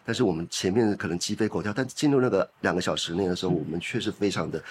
[0.06, 4.64] 但是我们前面可能鸡飞狗跳，但进入那个两个小时内的时候，我们却是非常的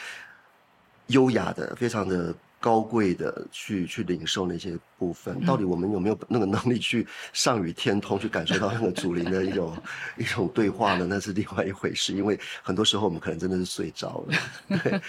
[1.08, 2.32] 优雅的，非常的。
[2.58, 9.76] 高贵的去去领受那些部分，到底我们有没有那个能力去上与天通，去感受到那个主灵的一种
[10.16, 11.06] 一种对话呢？
[11.08, 12.14] 那是另外一回事。
[12.14, 14.38] 因为很多时候我们可能真的是睡着了，
[14.82, 15.00] 对。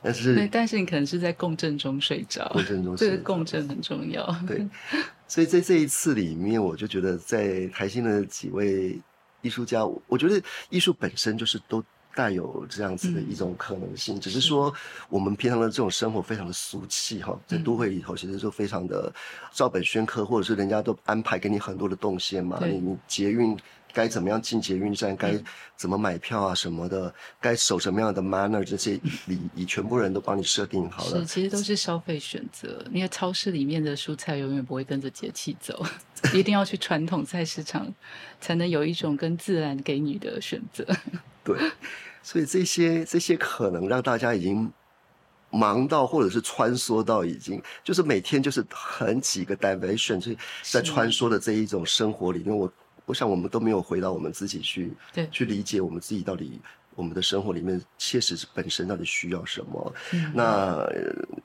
[0.00, 2.48] 但是，对，但是你可能是在共振中睡着。
[2.52, 4.24] 共振中，这个共振很重要。
[4.46, 4.66] 对。
[5.26, 8.98] 所以在这一次里面，我就觉得在台新的几位
[9.40, 11.84] 艺术家，我觉得艺术本身就是都。
[12.14, 14.72] 带有这样子的一种可能性，只是说
[15.08, 19.12] 我们平常的这种生活非常的俗气哈，在都会里头其实就非常的
[19.52, 23.56] 照本宣科，或者是人家都安排给你很多的动线嘛，你你捷运
[23.92, 25.34] 该怎么样进捷运站，该
[25.76, 31.20] 怎么买票啊什么的，该守什么样的 manner 这些礼仪， 全部人都帮你设定好了。
[31.20, 32.84] 是，其实都是消费选择。
[32.90, 35.84] 因为超市里面的蔬菜永远不会跟着节气走，
[36.34, 37.92] 一定要去传统菜市场，
[38.40, 40.86] 才能有一种跟自然给你的选择。
[41.44, 41.58] 对，
[42.22, 44.72] 所以这些这些可能让大家已经
[45.50, 52.56] 忙到，或者是穿梭到已经，就是每天就是很几个 dimension，就是在穿梭的这一种生活里面。
[52.56, 52.72] 我
[53.12, 56.60] 我想我们都没有回到我们自己去，对，去理解我们自己到底
[56.94, 59.94] 我们的生活里面切实本身到底需要什么。
[60.12, 60.86] 嗯那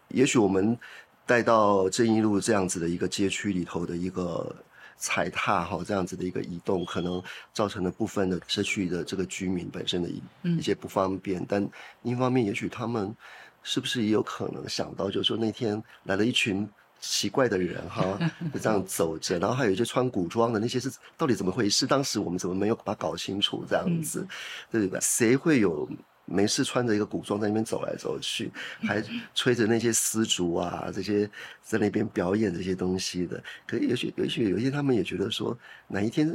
[0.07, 0.77] 也许我们
[1.25, 4.55] 带到正义路这样子的一个街区里头的一个。
[4.99, 7.21] 踩踏哈这样子的一个移动，可能
[7.53, 10.19] 造成了部分的社区的这个居民本身的一
[10.57, 11.45] 一些不方便。
[11.47, 11.61] 但
[12.01, 13.15] 另一方面，也许他们
[13.61, 16.67] 是不是也有可能想到，就是说那天来了一群
[16.99, 18.17] 奇怪的人哈，
[18.53, 21.85] 就这样走着，然后还有一些穿古装的那些是到底怎么回事？
[21.85, 23.65] 当时我们怎么没有把它搞清楚？
[23.69, 24.27] 这样子，
[24.71, 24.99] 对不对？
[25.01, 25.89] 谁会有？
[26.29, 29.01] 没事，穿着一个古装在那边走来走去，还
[29.33, 31.25] 吹着那些丝竹啊，这些
[31.61, 33.41] 在那边表演这些东西的。
[33.65, 35.57] 可也许，也许有一天他们也觉得说，
[35.87, 36.27] 哪一天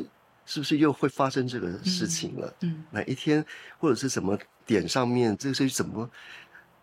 [0.47, 2.55] 是不是又会发生这个事情了？
[2.63, 3.45] 嗯，哪一天
[3.77, 6.11] 或者是什么点上面，这个事情怎么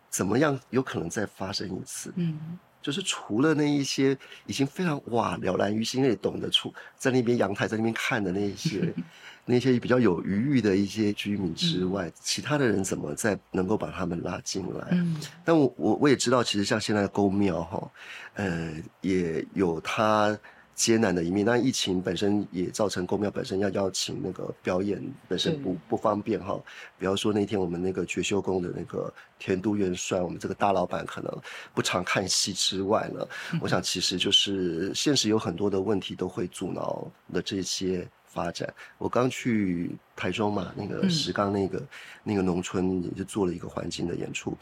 [0.08, 2.12] 怎么样有可能再发生一次？
[2.14, 2.38] 嗯，
[2.82, 4.16] 就是除了那一些
[4.46, 8.92] 已经非常哇了然于心，也懂得出在那边阳台在那边看的那一些。
[9.46, 14.86] 那些比较有余裕的一些居民之外，其他的人怎么再能够把他们拉进来？
[14.92, 17.90] 嗯，但我我我也知道，其实像现在的公庙哈，
[18.34, 20.38] 呃，也有它
[20.80, 21.44] 艰难的一面。
[21.44, 26.58] 但疫情本身也造成公庙本身要邀请那个表演本身不不方便哈。
[26.98, 31.30] 比方说那天我们那个觉修宫的那个田都元帅，我们这个大老板可能
[31.74, 33.26] 不常看戏之外呢，
[33.60, 38.08] 我想其实就是现实有很多的问题都会阻挠的这些。
[38.32, 41.82] 发展，我刚去台中嘛，那个石冈那个
[42.22, 44.56] 那个农村也是做了一个环境的演出，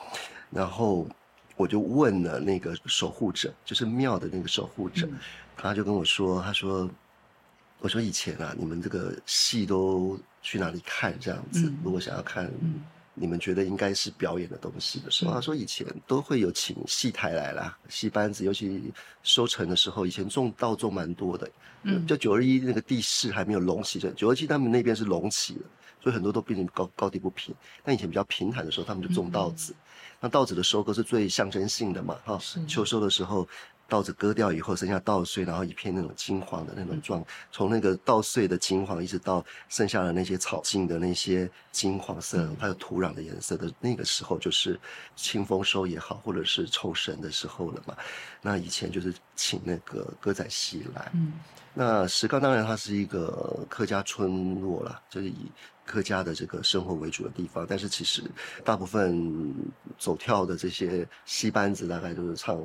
[0.50, 1.06] 然后
[1.58, 5.06] 我就问了那个守护者，就是庙的那个守护者，
[5.54, 6.88] 他就跟我说，他说，
[7.80, 11.70] 我说以前啊，你们这个戏都去哪里看这样子？
[11.84, 12.50] 如果想要看。
[13.20, 18.92] 你们觉得应该是表演的东西的时候，他说以前都会有请戏台来啦，戏班子，尤其
[19.24, 21.50] 收成的时候，以前种稻种蛮多的。
[21.82, 25.62] 嗯，就九二一那个地势还没有隆起的，九二七他们那边是隆起了，
[26.00, 27.52] 所以很多都变成高高低不平。
[27.82, 29.74] 但以前比较平坦的时候，他们就种稻子。
[30.20, 33.46] 那稻子的收割是最象征性的嘛，哈，秋收的时候。
[33.90, 44.78] 稻子割掉以后，剩下稻穗，然后一片那种金黄的那种状，从那个稻穗的金黄，一直到剩下的那些草茎的那些金黄色，还有土壤的颜色的那个时候，就是
[45.16, 47.96] 清丰收也好，或者是抽神的时候了嘛。
[48.42, 51.10] 那以前就是请那个歌仔戏来。
[51.14, 51.32] 嗯，
[51.72, 55.50] 那石冈当然它是一个客家村落了，就是以
[55.88, 57.66] 客家的这个生活为主的地方。
[57.68, 58.22] 但是其实
[58.64, 59.54] 大部分
[59.98, 62.60] 走跳的这些戏班子，大概都是唱。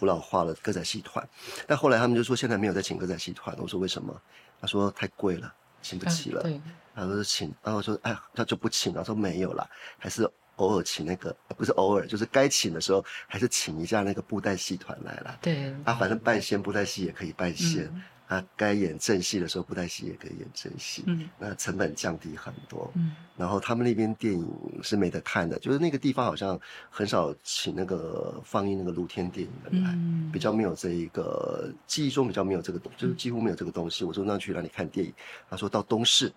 [0.00, 1.28] 古老化了歌仔戏团，
[1.66, 3.52] 但后来他们就说现在没有再请歌仔戏团。
[3.58, 4.14] 我说为什么？
[4.60, 6.40] 他说太贵了，请不起了。
[6.40, 6.60] 对，
[6.94, 9.04] 他说请，然后说哎，他就不请了。
[9.04, 9.68] 说没有了，
[9.98, 10.22] 还是
[10.54, 15.36] 偶尔请那个，不是偶尔，就是该请的时候还是请一下那个布袋戏团来了。
[15.42, 17.92] 对，啊，反正半仙布袋戏也可以半仙。
[18.28, 24.46] 他该演正戏的时候，不带戏也可以演正戏，嗯，那成本降低很多，嗯，然后他们那边电影
[24.82, 26.60] 是没得看的，就是那个地方好像
[26.90, 29.98] 很少请那个放映那个露天电影的来，
[30.30, 34.04] 比较没有这一个记忆中比较没有这个东，就是几乎没有这个东西。
[34.04, 35.12] 我说那去哪里看电影？
[35.48, 36.30] 他说到东市，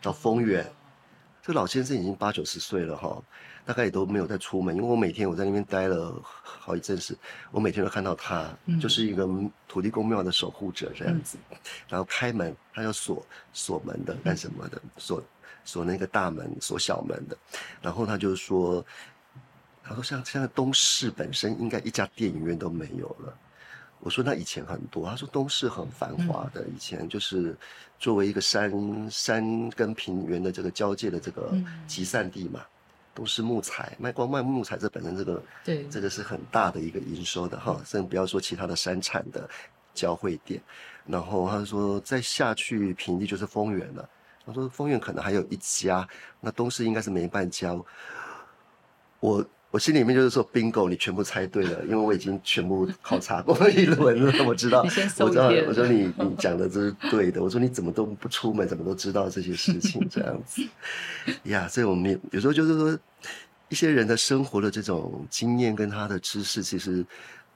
[0.00, 0.66] 到丰原，
[1.46, 3.22] 这老先生已经八九十岁了哈，
[3.64, 7.16] 大概也都没有再出门，因为我每天我在那边待了好一阵子，
[7.52, 9.28] 我每天都看到他，就是一个
[9.68, 11.38] 土地公庙的守护者这样子，
[11.88, 15.22] 然后开门他要锁锁门的干什么的，锁
[15.64, 17.38] 锁那个大门锁小门的，
[17.80, 18.84] 然后他就说，
[19.84, 23.38] 他说像现在东市本身应该一家电影院都没有了。
[24.00, 27.56] 我说那以前很多，他说东市很繁华的，以前就是
[27.98, 31.52] 作为一个山山跟平原的这个交界的这个
[31.88, 32.60] 集散地嘛，
[33.14, 39.48] 都是木材卖光卖木材，这本身这个对这个是很大的一个营收的哈，甚至不要说其他的山产的
[39.92, 40.62] 交汇点。
[41.06, 44.08] 然后他说再下去平地就是丰原了，
[44.44, 46.06] 他说丰原可能还有一家，
[46.40, 47.76] 那东市应该是没半家。
[49.18, 49.44] 我。
[49.70, 54.82] 我心里面就是说，bingo，你全部猜对了，因为我已经全部考察过一轮了，我知道。
[55.18, 57.40] 我知道，我说你你讲的这是对的。
[57.44, 60.62] 我说你怎么都不出门，怎么都知道这些事情这样子
[61.44, 61.66] 呀？
[61.68, 62.98] 所以我们有时候就是说，
[63.68, 67.04] 一些人的生活的这种经验跟他的知识，其实。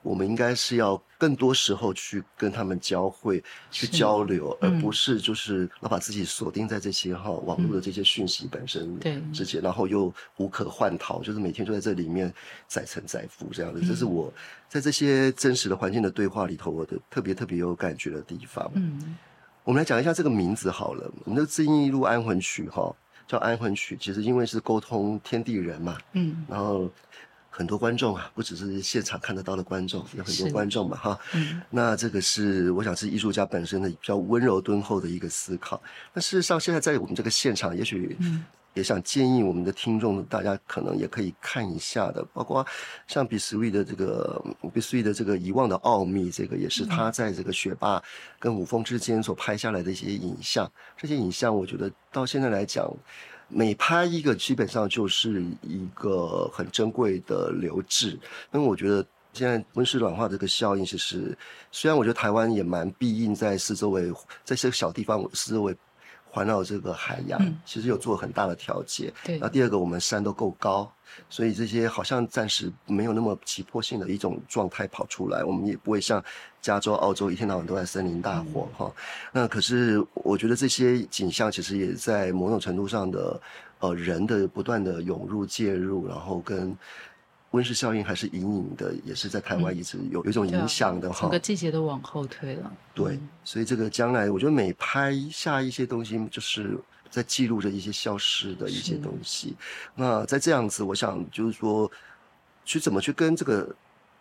[0.02, 8.98] 我们应该是要更多时候去跟他们交汇、去交流，而不是就是要把自己锁定在这些哈网络的这些讯息本身
[9.32, 12.32] 之间，然后又无可换逃，就是每天就在这里面
[12.66, 13.80] 载沉载浮这样的。
[13.80, 14.32] 这是我
[14.70, 18.70] 在这些真实的环境的对话里头，我的特别特别有感觉的地方。
[18.74, 19.16] 嗯，
[19.64, 22.90] 我们来讲一下这个名字好了，我们的《知音一路安魂曲》哈，
[23.26, 26.90] 叫安魂曲，其实因为是沟通天地人嘛，嗯，然后。
[27.50, 31.18] 很多观众啊，不只是现场看得到的观众，有很多观众嘛，哈。
[31.68, 35.82] 那这个是我想是艺术家本身的比较温柔敦厚的一个思考。
[36.14, 38.16] 那事实上，现在在我们这个现场，也许
[38.74, 42.64] 也想建议我们的听众，大家可能也可以看一下的，包括
[43.08, 44.42] 像比斯威的这个
[44.72, 48.00] 比斯威的这个遗忘的奥秘，这个也是他在这个雪霸
[48.38, 50.70] 跟五峰之间所拍下来的一些影像。
[50.96, 52.88] 这些影像，我觉得到现在来讲。
[53.50, 58.18] 每拍一个，基本上就是一个很珍贵的留置。
[58.52, 61.36] 因为我觉得现在温室软化这个效应，其实
[61.70, 64.10] 虽然我觉得台湾也蛮必应在四周围，
[64.44, 65.76] 在这些小地方四周围。
[66.30, 69.12] 环绕这个海洋，其实有做很大的调节。
[69.24, 70.90] 对，那第二个，我们山都够高，
[71.28, 75.42] 所以这些好像暂时没有那么急迫性的一种状态跑出来。
[75.42, 76.22] 我们也不会像
[76.62, 78.92] 加州、澳洲一天到晚都在森林大火哈。
[79.32, 83.40] 那可是我觉得这些景象其实也在某种程度上的
[83.80, 86.76] 呃人的不断的涌入介入，然后跟。
[87.50, 91.22] 温室效应还是隐隐的，也是在台湾一直有有一种影响的哈。
[91.22, 92.72] 整个季节都往后推了。
[92.94, 96.78] 对，所以这个将来，我觉得每拍下一些东西，就是
[97.10, 99.56] 在记录着一些消失的一些东西。
[99.96, 101.90] 那在这样子，我想就是说，
[102.64, 103.68] 去怎么去跟这个，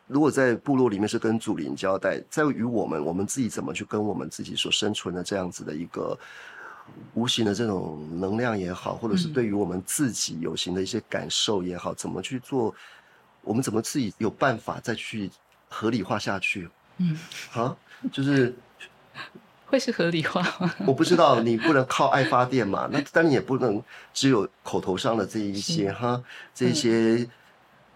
[0.08, 6.18] 如果在部落里面是跟祖灵交代，在于我们我们自己怎么去跟我们自己所生存的这样子的一个
[7.14, 12.74] 无形的这种能量也好，或者是对于我们自己有形的一些感受也好，怎么去做？
[13.50, 15.28] 我们怎么自己有办法再去
[15.68, 16.70] 合理化下去？
[16.98, 17.18] 嗯，
[17.52, 17.76] 啊，
[18.12, 18.54] 就是
[19.66, 20.72] 会是合理化吗？
[20.86, 22.88] 我不知道，你不能靠爱发电嘛？
[22.92, 23.82] 那但你也不能
[24.14, 26.22] 只有口头上的这一些哈，
[26.54, 27.28] 这些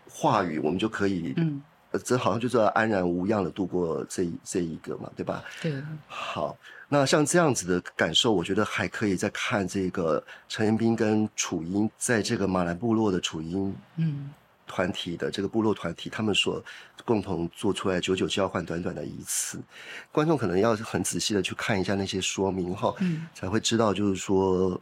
[0.10, 1.62] 话语，我们就可以，嗯，
[2.04, 5.44] 这好像就是安然无恙的度过这这一个嘛，对吧？
[5.62, 5.72] 对。
[6.08, 6.58] 好，
[6.90, 14.32] 那像这样子的感受，我觉得还可以再看这个陈彦斌跟楚英在这个马兰部落的楚英，嗯。
[14.74, 16.60] 团体的这个部落团体，他们所
[17.06, 19.62] 共同做出来九九交换短短的一次，
[20.12, 24.82] 观众可能要很仔细的去看一下那些说明哈，嗯，才会知道就是说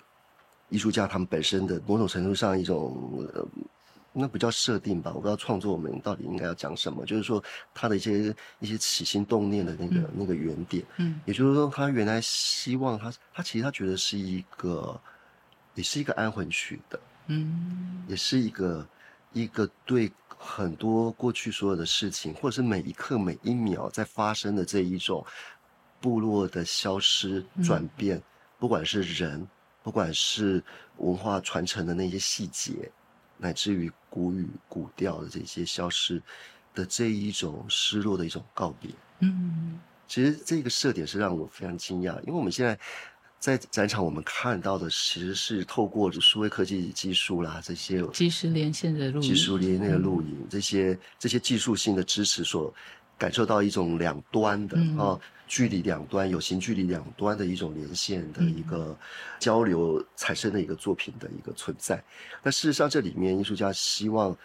[0.70, 3.46] 艺术家他们本身的某种程度上一种，呃，
[4.14, 14.98] 那不叫设定吧，我不知道创作我们到底应该要讲什么，就是说他的一些一些起心动念的那个那个原点，嗯，也就是说他原来希望他他其实他觉得是一个
[15.76, 18.88] 也是一个安魂曲的，嗯，也是一个。
[19.34, 25.26] 一个对很多过去所有的事情，或者是每一刻每一秒在发生的这一种
[26.00, 28.22] 部落的消失转变，
[28.60, 29.48] 不管是人，
[29.84, 30.64] 不管是
[30.98, 32.92] 文化传承的那些细节，
[33.38, 36.22] 乃至于古语古调的这些消失
[36.74, 38.92] 的这一种失落的一种告别。
[39.20, 42.78] 嗯，其实这个设点是让我非常惊讶，因为我们现在。
[43.42, 52.72] 在展场，我们看到的其实是透过数位科技技术啦，这些即时连线的录影、即时连那个录影，这些这些技术性的支持，所
[53.18, 58.96] 感受到一种两端的啊，距离两端有形距离两端的一种连线的一个
[59.40, 62.00] 交流产生的一个作品的一个存在。
[62.44, 64.38] 那事实上，这里面艺术家希望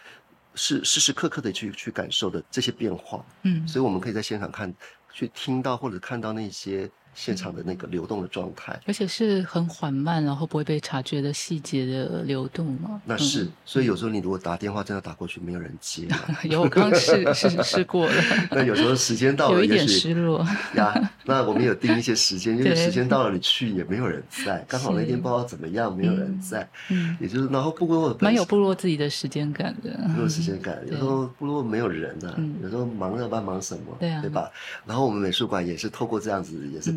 [0.54, 4.74] 是时时刻刻的去去感受的这些变化，嗯，所以我们可以在现场看、
[5.12, 6.90] 去听到或者看到那些。
[7.16, 8.78] 现场的那个流动的状态。
[8.86, 13.00] 而且是很缓慢，然后不会被察觉的细节的流动嘛。
[13.04, 16.06] 那是，所以有时候你如果打电话真的打过去，没有人接。
[16.48, 18.12] 有，我刚试试试过了。
[18.52, 21.10] 那有时候时间到了，有一点失落呀。
[21.24, 26.68] 那我们有定一些时间，因为时间到了你去也没有人在，刚好那天不知道怎么样，没有人在。
[26.90, 30.78] 嗯，也就是然后部落蛮有部落自己的时间感的，没有时间感。
[30.86, 34.50] 有时候部落没有人啊，有时候忙着办忙什么，对啊，对吧？
[34.84, 36.94] 然后我们美术馆也是透过这样子，也是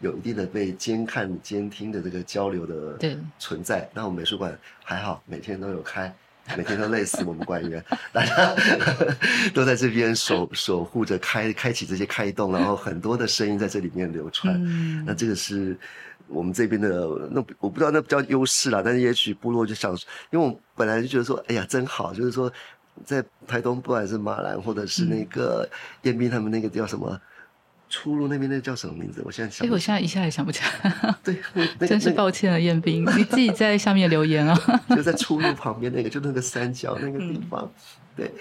[0.00, 2.98] 有一定的被监看、监听的这个交流的
[3.38, 3.88] 存在。
[3.94, 6.12] 那我们美术馆还好，每天都有开，
[6.56, 8.54] 每天都累死我们馆员，大家
[9.54, 14.60] 都在这边守守护着开开启这些开动，然后很多的声音在这里面流传。
[15.06, 15.76] 那这个是
[16.26, 16.88] 我们这边的，
[17.30, 19.96] 那我不知道那不叫优势啦，但是也许部落就想，
[20.30, 22.52] 因为我本来就觉得说，哎呀，真好，就是说
[23.04, 25.68] 在台东，不管是马兰或者是那个
[26.02, 27.20] 彦斌他们那个叫什么。
[27.92, 29.20] 出入那边那叫什么名字？
[29.22, 31.14] 我现在想，哎，我现在一下也想不起来。
[31.22, 31.36] 对，
[31.86, 34.58] 真是抱歉了，彦斌，你自己在下面留言啊。
[34.96, 37.70] 就在出入旁边那个，就那个三角那个地方。
[38.16, 38.32] 对，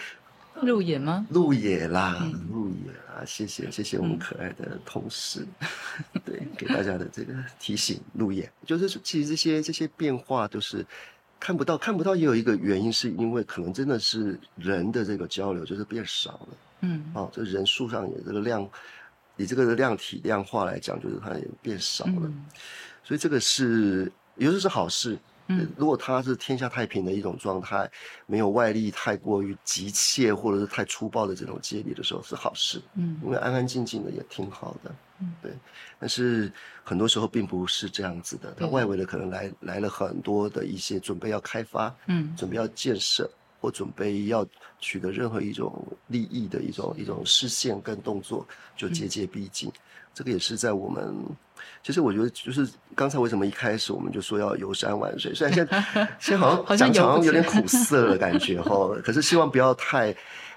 [0.61, 1.27] 路野吗？
[1.31, 3.19] 路野啦，路野啊！
[3.25, 5.45] 谢谢谢谢我们可爱的同事，
[6.23, 7.99] 对，给大家的这个提醒。
[8.13, 10.85] 路野就是其实这些这些变化都是
[11.41, 16.47] 看不到，看不到也有一个原因，是因为可能真的是人的这个交流就是变少了。
[16.83, 18.65] 嗯，哦，这人数上也这个量。
[19.41, 22.31] 以这个量体量化来讲，就是它也变少了，
[23.03, 25.17] 所以这个是，尤其是好事。
[25.47, 27.89] 嗯，如果它是天下太平的一种状态，
[28.25, 32.81] 没有外力太过于急切或者是太粗暴的这种接力的时候，是好事。
[32.95, 34.95] 嗯，因为安安静静的也挺好的。
[35.19, 35.51] 嗯，对。
[35.99, 36.49] 但是
[36.83, 43.29] 很多时候并不是这样子的，它外围的可能来来了很多的一些准备要开发，嗯，准备要建设。
[43.61, 44.45] 或准备要
[44.79, 45.71] 取得任何一种
[46.07, 48.45] 利益的一种一种视线跟动作，
[48.75, 49.71] 就节节逼近。
[50.13, 51.15] 这个也是在我们，
[51.81, 55.81] 其实我觉得就是刚才为什么一开始我们就说要游山玩水，虽然现在
[56.19, 60.13] 现在好像讲好像有点苦涩的感觉哈， 可是希望不要太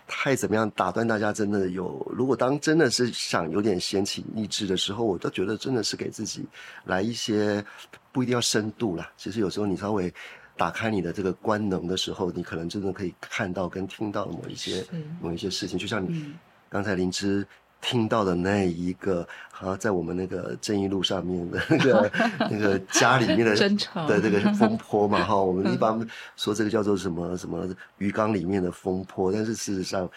[0.09, 1.33] 太怎么样打断大家。
[1.33, 6.45] 真的有，如果当真的是想有点闲情逸致的时候，我都觉得真的是给自己
[6.87, 7.65] 来一些
[8.11, 9.09] 不一定要深度啦。
[9.17, 10.13] 其实有时候你稍微。
[10.57, 14.85] 打开你的这个官能的时候，你可能真的可以看到跟听到某一些
[15.21, 16.33] 某一些事情，就像你
[16.69, 17.47] 刚才灵芝
[17.81, 22.13] 听到的那一个，好在我们那个正义路上面的 那个
[22.51, 23.55] 那个家里面的
[24.07, 25.99] 的这个风波嘛，哈，我们一般
[26.37, 30.09] 说这个叫做什么什么鱼缸里面的风波，但是事实上，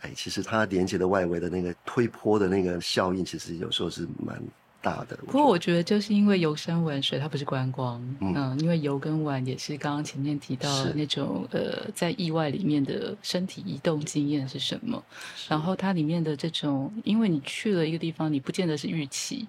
[0.00, 4.42] 哎，其实它连接的外围的那个推坡的那个效应，其实有时候是蛮。
[4.80, 5.82] 大的，不过我觉得。
[5.82, 15.02] 就是因为游山玩水，它不是观光，嗯，因为游跟玩也是刚刚前面提到那种呃，在意外里面的身体移动经验是什么，
[15.48, 19.46] 然后它里面的这种，因为你去了一个地方，你不见得是预期，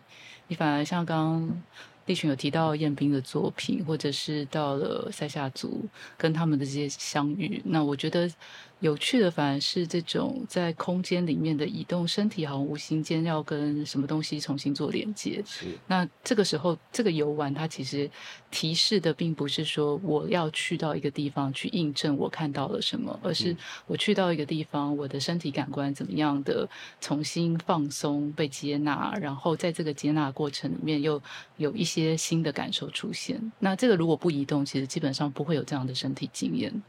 [0.48, 1.62] 你反而像刚刚
[2.06, 5.86] 立群有提到彦斌的作品，或者是到了塞夏族
[6.18, 8.32] 跟他们的这些相遇，那我觉得。
[8.80, 15.44] 有趣的反而是这种在空间里面的移动，身体好像无形间要跟什么东西重新做连接。
[15.46, 15.66] 是。
[15.88, 18.10] 那这个时候，这个游玩它其实
[18.50, 23.56] 提示的并不是说我要去到一个地方去印证我看到了什么，而是
[23.86, 26.68] 我去到一个地方，我的身体感官怎么样的
[27.02, 31.22] 重新放松、被接纳，然后在这个接纳过程里面又
[31.58, 33.52] 有一些新的感受出现。
[33.60, 36.82] 那这个如果不移动，其实基本上不会有这样的身体经验。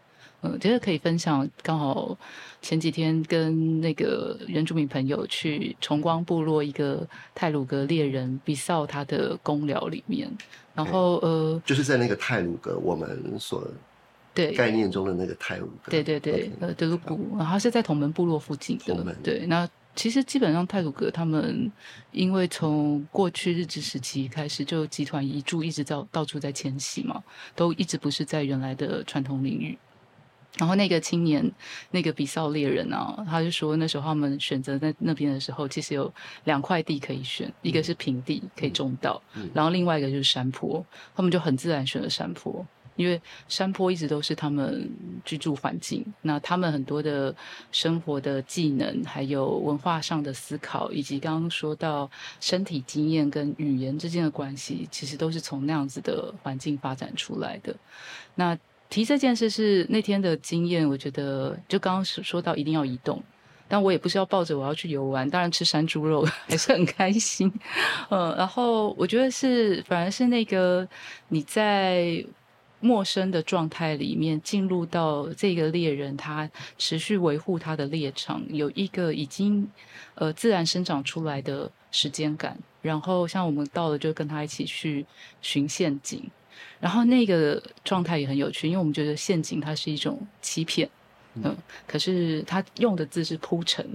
[0.43, 1.49] 嗯，觉得可以分享。
[1.63, 2.17] 刚好
[2.63, 10.31] 前几天跟那个原住民朋友去崇光部落一个泰鲁格猎人比绍他的公寮里面，
[10.75, 13.67] 然后呃，就是在那个泰鲁格我们所
[14.33, 19.17] 对概念中的那个泰鲁格，对对对，呃德鲁古，然后是在同门部落附近的。
[19.23, 21.71] 对，那其实基本上泰鲁格他们
[22.13, 27.23] 因为从过去日治时期开始就集团移住，一直到到处在迁徙嘛，
[27.55, 29.77] 都一直不是在原来的传统领域。
[30.59, 31.51] 然后那个青年，
[31.93, 36.13] 那个比萨猎人啊，他就说那时候他们选择在那边的时候，其实有
[36.45, 39.23] 两块地可以选，一个是平地可以种稻，
[39.55, 40.85] 然后另外一个就是山坡，
[41.15, 44.91] 他们就很自然选了山坡，因为山坡一直都是他们
[45.25, 46.05] 居住环境。
[46.23, 47.35] 那他们很多的
[47.73, 57.75] 生活的技能，还有文化上的思考，以及刚刚说到身体经验跟语言之间的关系，其实都是从那样子的环境发展出来的。
[58.35, 58.59] 那
[58.91, 63.23] 提这件事是那天的经验，我觉得就刚刚说到一定要移动，
[63.69, 67.51] 但我也不是要抱着我要去游玩，当然吃山猪肉 还是很开心，
[68.11, 70.87] 嗯，然后我觉得是反而是那个
[71.29, 72.23] 你在
[72.81, 79.71] 陌生的状态里面进入到这个猎人他持续维护他的猎场，有一个已经
[80.17, 82.59] 呃自然生长出来的时间感。
[82.83, 85.05] 然后像我们到了，就跟他一起去
[85.43, 86.29] 寻陷阱。
[86.79, 90.89] 然后那个状态也很有趣，因为我们觉得陷阱它是一种欺骗，
[91.35, 91.57] 嗯，
[91.87, 93.87] 可是它用的字是铺陈，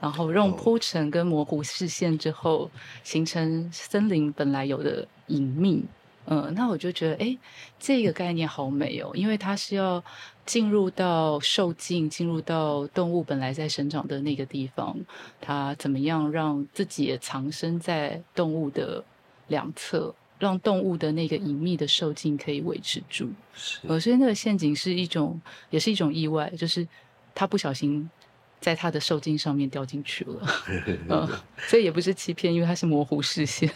[0.00, 2.70] 然后用铺陈跟模糊视线之后，
[3.02, 5.84] 形成森林本来有的隐秘。
[6.30, 7.38] 嗯，那我就觉得，哎，
[7.78, 10.04] 这个概念好美哦，因为它是要
[10.44, 14.94] 进入到受境，进入到动物本来在生长的那个地方，
[15.40, 19.02] 它怎么样让自己也藏身在动物的
[19.46, 23.30] 两侧，让动物的那个隐秘的受精可以维持住。
[23.54, 26.86] 是，所以那个陷阱是一种，也是一种意外，就是
[27.34, 28.08] 它不小心。
[28.60, 30.42] 在它的受精上面掉进去了，
[31.08, 31.28] 嗯，
[31.68, 33.70] 所以也不是欺骗，因为它是模糊视线。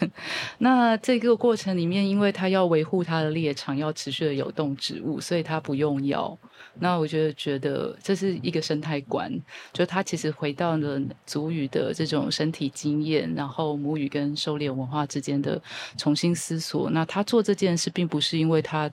[0.57, 6.37] 那这个过程里面，因为它要维护它的猎场，要持续的有动植物，所以它不用药。
[6.79, 9.31] 那我觉得，觉得这是一个生态观，
[9.71, 15.61] 就他其实回到了祖语的这种身体经验，然后母语跟狩猎文化之间的
[15.97, 16.89] 重新思索。
[16.89, 18.89] 那他做这件事，并不是因为他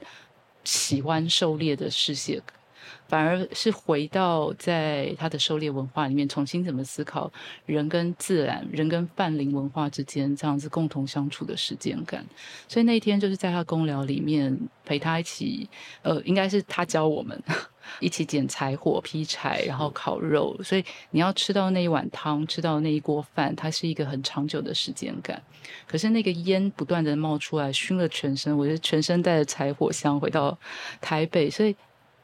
[0.64, 2.43] 喜欢狩猎的视线。
[3.07, 7.31] 反而是回到在他的狩猎文化里面，重新怎么思考
[7.66, 12.24] 人跟自然、人跟泛灵文化之间这样子共同相处的时间感。
[12.68, 15.68] 所以那一天就是在他公聊里面陪他一起，
[16.03, 17.41] 呃，应该是他教我们
[17.99, 20.59] 一起捡柴火、劈柴，然后烤肉。
[20.62, 25.43] 所以你要吃到那一碗汤，吃到那一锅饭，它是一个很长久的时间感。
[25.87, 30.59] 可是那个烟不断的冒出来，熏了全身，我就全身带着柴火香回到
[31.01, 31.74] 台北，所以。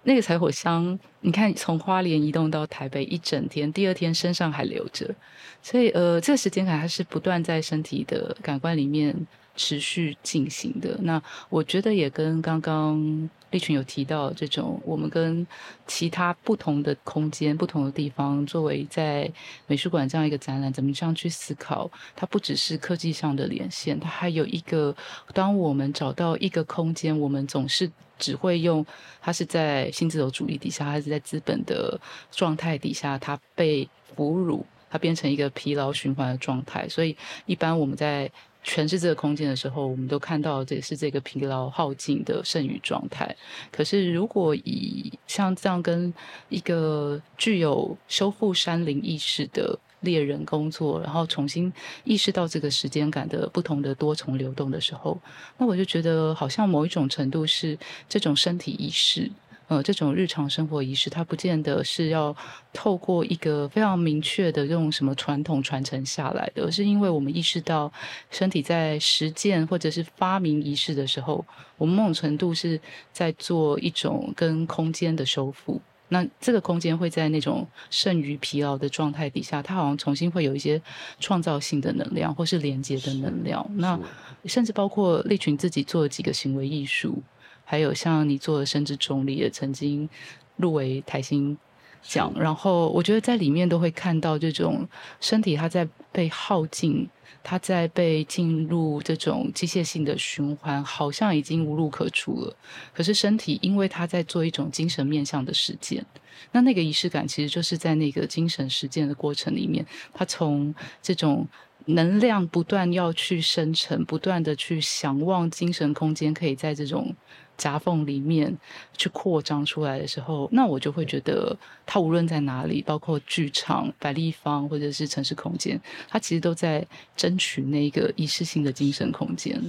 [0.08, 5.12] 那个柴火香，你看从花莲移动到台北一整天，第二天身上还留着，
[5.60, 9.12] 所以呃，这个时间感它是不断在身体的感官里面
[9.56, 10.96] 持续进行的。
[11.02, 15.46] 那我觉得也跟刚刚立群有提到这种，我们跟
[15.86, 19.30] 其他不同的空间、不同的地方，作为在
[19.66, 21.90] 美术馆这样一个展览，怎么这样去思考？
[22.14, 24.94] 它不只是科技上的连线，它还有一个，
[25.32, 27.90] 当我们找到一个空间，我们总是。
[28.18, 28.82] 只会用，
[29.20, 36.88] 它是在新自由主义底下，它是在资本的状态底下，它被俘虏，它变成一个疲劳循环的状态。
[36.88, 38.30] 所以，一般我们在
[38.66, 43.34] 诠释这个空间的时候，我们都看到这是这个疲劳耗尽的剩余状态。
[43.70, 46.12] 可是，如果以像这样跟
[46.48, 49.78] 一个具有修复山林意识的。
[50.00, 51.72] 猎人工作，然后重新
[52.04, 55.18] 意识到这个时间感的不同的多重流动的时候，
[55.56, 59.28] 那我就觉得好像某一种程度是这种身体仪式，
[59.68, 62.34] 呃，这种日常生活仪式，它不见得是要
[62.72, 67.92] 透过一个非常明确的用什么传统传承下来的，而是因为我们意识到
[68.30, 71.44] 身体在实践或者是发明仪式的时候，
[71.76, 72.80] 我们某种程度是
[73.12, 75.80] 在做一种跟空间的修复。
[76.08, 80.80] 那这个空间会在那种剩余疲劳的状态底下，它好像重新会有一些
[81.18, 83.68] 创造性的能量，或是连接的能量。
[83.74, 83.98] 那
[84.44, 87.20] 甚至包括利群自己做的几个行为艺术，
[87.66, 90.08] 还有像你做的生殖中立也曾经
[90.56, 91.58] 入围台新
[92.00, 92.32] 奖。
[92.34, 94.88] 然后我觉得在里面都会看到这种
[95.20, 97.06] 身体它在被耗尽。
[97.48, 102.56] 它在被进入这种机械性的循环，好像已经无路可出了。
[102.92, 106.04] 可是身体，因为它在做一种精神面向的实践，
[106.50, 111.46] 那那个仪式感其实就是在那个精神实践的过程里面，他从这种
[111.84, 117.14] 能量不断要去生成，不断的去想望精神空间，可以在这种。
[117.56, 118.54] 夹缝里面
[118.96, 126.86] 去扩张出来的时候，那我就会觉得，它无论在哪里，包括剧场、百立方或者是城市空间，它其实都在
[127.16, 129.60] 争取那个仪式性的精神空间。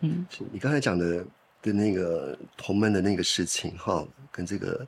[0.00, 1.24] 嗯，你刚才讲的
[1.60, 4.86] 跟那个同门的那个事情，哈，跟这个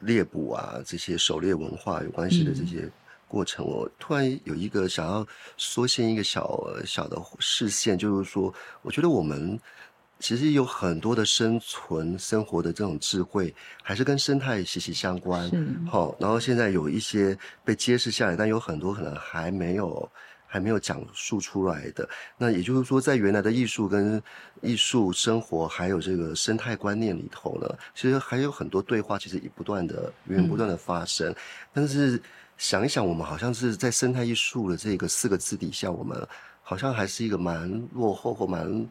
[0.00, 2.90] 猎捕啊这些狩猎文化有关系的这些
[3.26, 8.52] 过程，我突然有一个想要缩限一个小小的视线，就是说，
[8.82, 9.60] 我觉得我们。
[10.20, 13.54] 其实有很多的生存生活的这种智慧，
[13.84, 15.48] 还是跟生态息息相关。
[15.86, 20.10] 好，然后现在有一些被揭示下来，但有很多可能还没有
[20.44, 22.08] 还没有讲述出来的。
[22.36, 24.20] 那也就是说，在原来的艺术跟
[24.60, 31.32] 艺术生活还有这个生态观念里头呢，其实还有很多对话，其实已不断的源源不断的发生。
[31.72, 32.20] 但是
[32.56, 36.26] 想一想，我们好像是在生态艺术的这个四个字底下，我们
[36.60, 38.84] 好像还是一个蛮落后或蛮。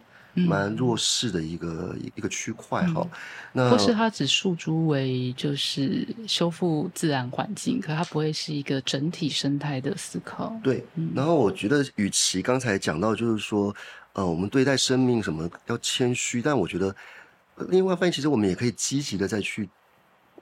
[0.46, 3.08] 蛮弱势的一个一个区块哈，
[3.54, 10.56] 那或是它只诉诸为就是修复自然环境，可它不会是一个整体生态的思考。
[10.64, 10.84] 对，
[11.16, 13.76] 然后我觉得，与其刚才讲到就是说，
[14.14, 16.96] 呃，我们对待生命什么要谦虚，但我觉得
[17.70, 19.68] 另外一方面，其实我们也可以积极的再去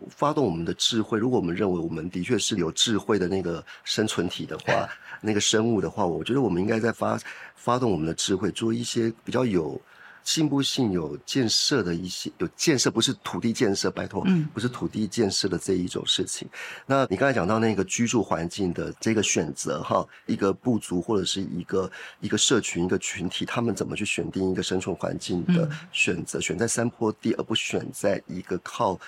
[0.09, 1.17] 发动我们的智慧。
[1.17, 4.87] 如果我们认为我们的确是有智慧的那个生存体的话，
[5.21, 7.19] 那个生物的话，我觉得我们应该在发
[7.55, 9.79] 发动我们的智慧，做一些比较有。
[10.25, 16.47] 进步性有建设的一些有建设，不是土地建设，拜托，嗯不是土地建设的这一种事情。
[16.87, 21.91] 那你刚才讲到那个居住环境的这个选择，哈，一个部族或者是一个
[22.21, 26.41] 一个社群、一个群体，他们怎么去选定一个生存环境的嗯选择？
[26.41, 28.99] 选在山坡地，而不选在一个靠。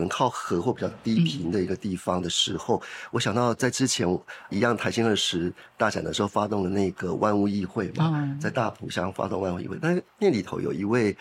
[0.00, 2.80] 可能靠河或比较低频的一个地方的时候，
[3.10, 4.08] 我想到在之前
[4.48, 11.14] 一样台新二十大展的时候发动的那个万物议会嘛，嗯在大埔乡发动万物议会，那那里头有一位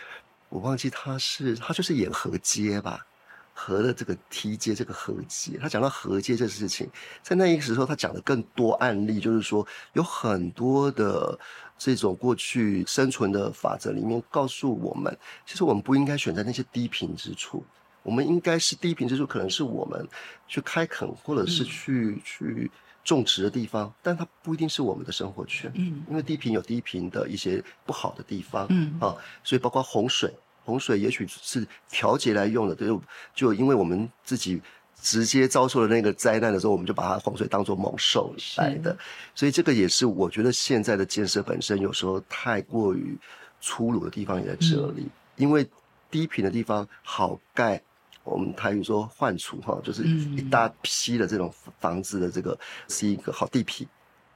[0.48, 3.06] 我忘记他是他就是演河街吧，
[3.54, 6.90] 河的这个梯阶这个河街，他讲到河街这事情，
[7.22, 11.38] 在那一个时候他讲的更多案例，就是说有很多的
[11.78, 15.14] 这种过去生存的法则里面告诉我们，
[15.46, 17.62] 其实我们不应该选在那些低频之处。
[18.04, 20.08] 我们应该是低频之处，可能是我们
[20.48, 22.72] 去开垦或者是去、去
[23.04, 25.72] 种植的地方，但它不一定是我们的生活圈。
[25.76, 30.32] 嗯因为低频有低频的一些不好的地方，嗯啊，所以包括洪水，
[30.64, 33.02] 洪水也许是调节来用的，就
[33.36, 34.62] 就因为我们自己
[35.02, 38.96] 直接遭受了那个灾难的时候，我们就把它洪水当做猛兽来的，
[39.34, 43.18] 所以这个也是我觉得现在的建设本身有时候太过于
[43.60, 45.68] 粗鲁的地方也在这里，因为
[46.12, 47.82] 低频的地方好盖。
[48.24, 52.58] 我们台语说换除哈，就是嗯一大批的这种房子的这个
[52.88, 53.88] 是一个好地皮，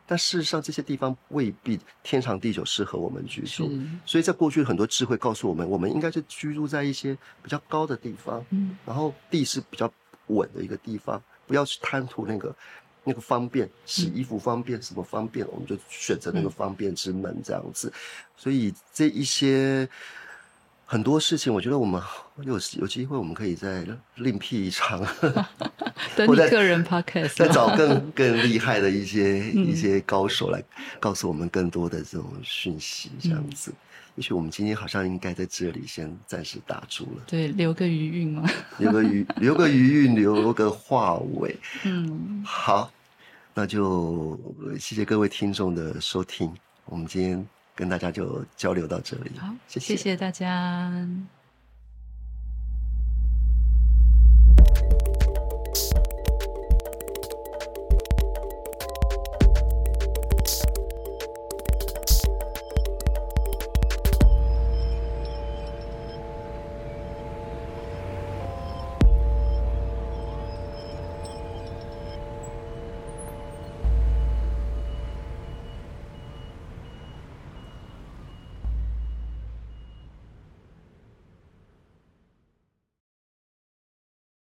[0.08, 3.72] 但事实上这些地方未必天长地久适合我们居住。
[4.06, 9.92] 所以在过去很多智慧告诉我们，我们应该是居住在一些比较高的地方，嗯然后地是比较
[10.28, 12.56] 稳的一个地方，不要去贪图那个
[13.04, 17.92] 那个方便，洗衣服方便，什么方便，我们就选择那个方便之门这样子。
[18.36, 19.88] 所以这一些
[20.94, 22.00] 很多事情，我觉得我们
[22.46, 23.84] 有有机会，我们可以再
[24.18, 25.04] 另辟一场，
[26.16, 30.64] 等你个人 podcast 再找更更厉害的一些、嗯一些高手来
[31.00, 33.72] 告诉我们更多的这种讯息，这样子。
[33.72, 33.76] 嗯
[34.16, 38.48] 也许我们今天好像应该在这里先暂时打住了，对，留个余韵嘛。
[38.78, 41.58] 留个余留个余韵，留个话尾。
[41.84, 42.92] 嗯，好，
[43.56, 44.40] 那就
[44.80, 46.54] 谢谢各位听众的收听，
[46.86, 50.92] 我们今天跟大家就交流到这里，好，谢谢谢大家。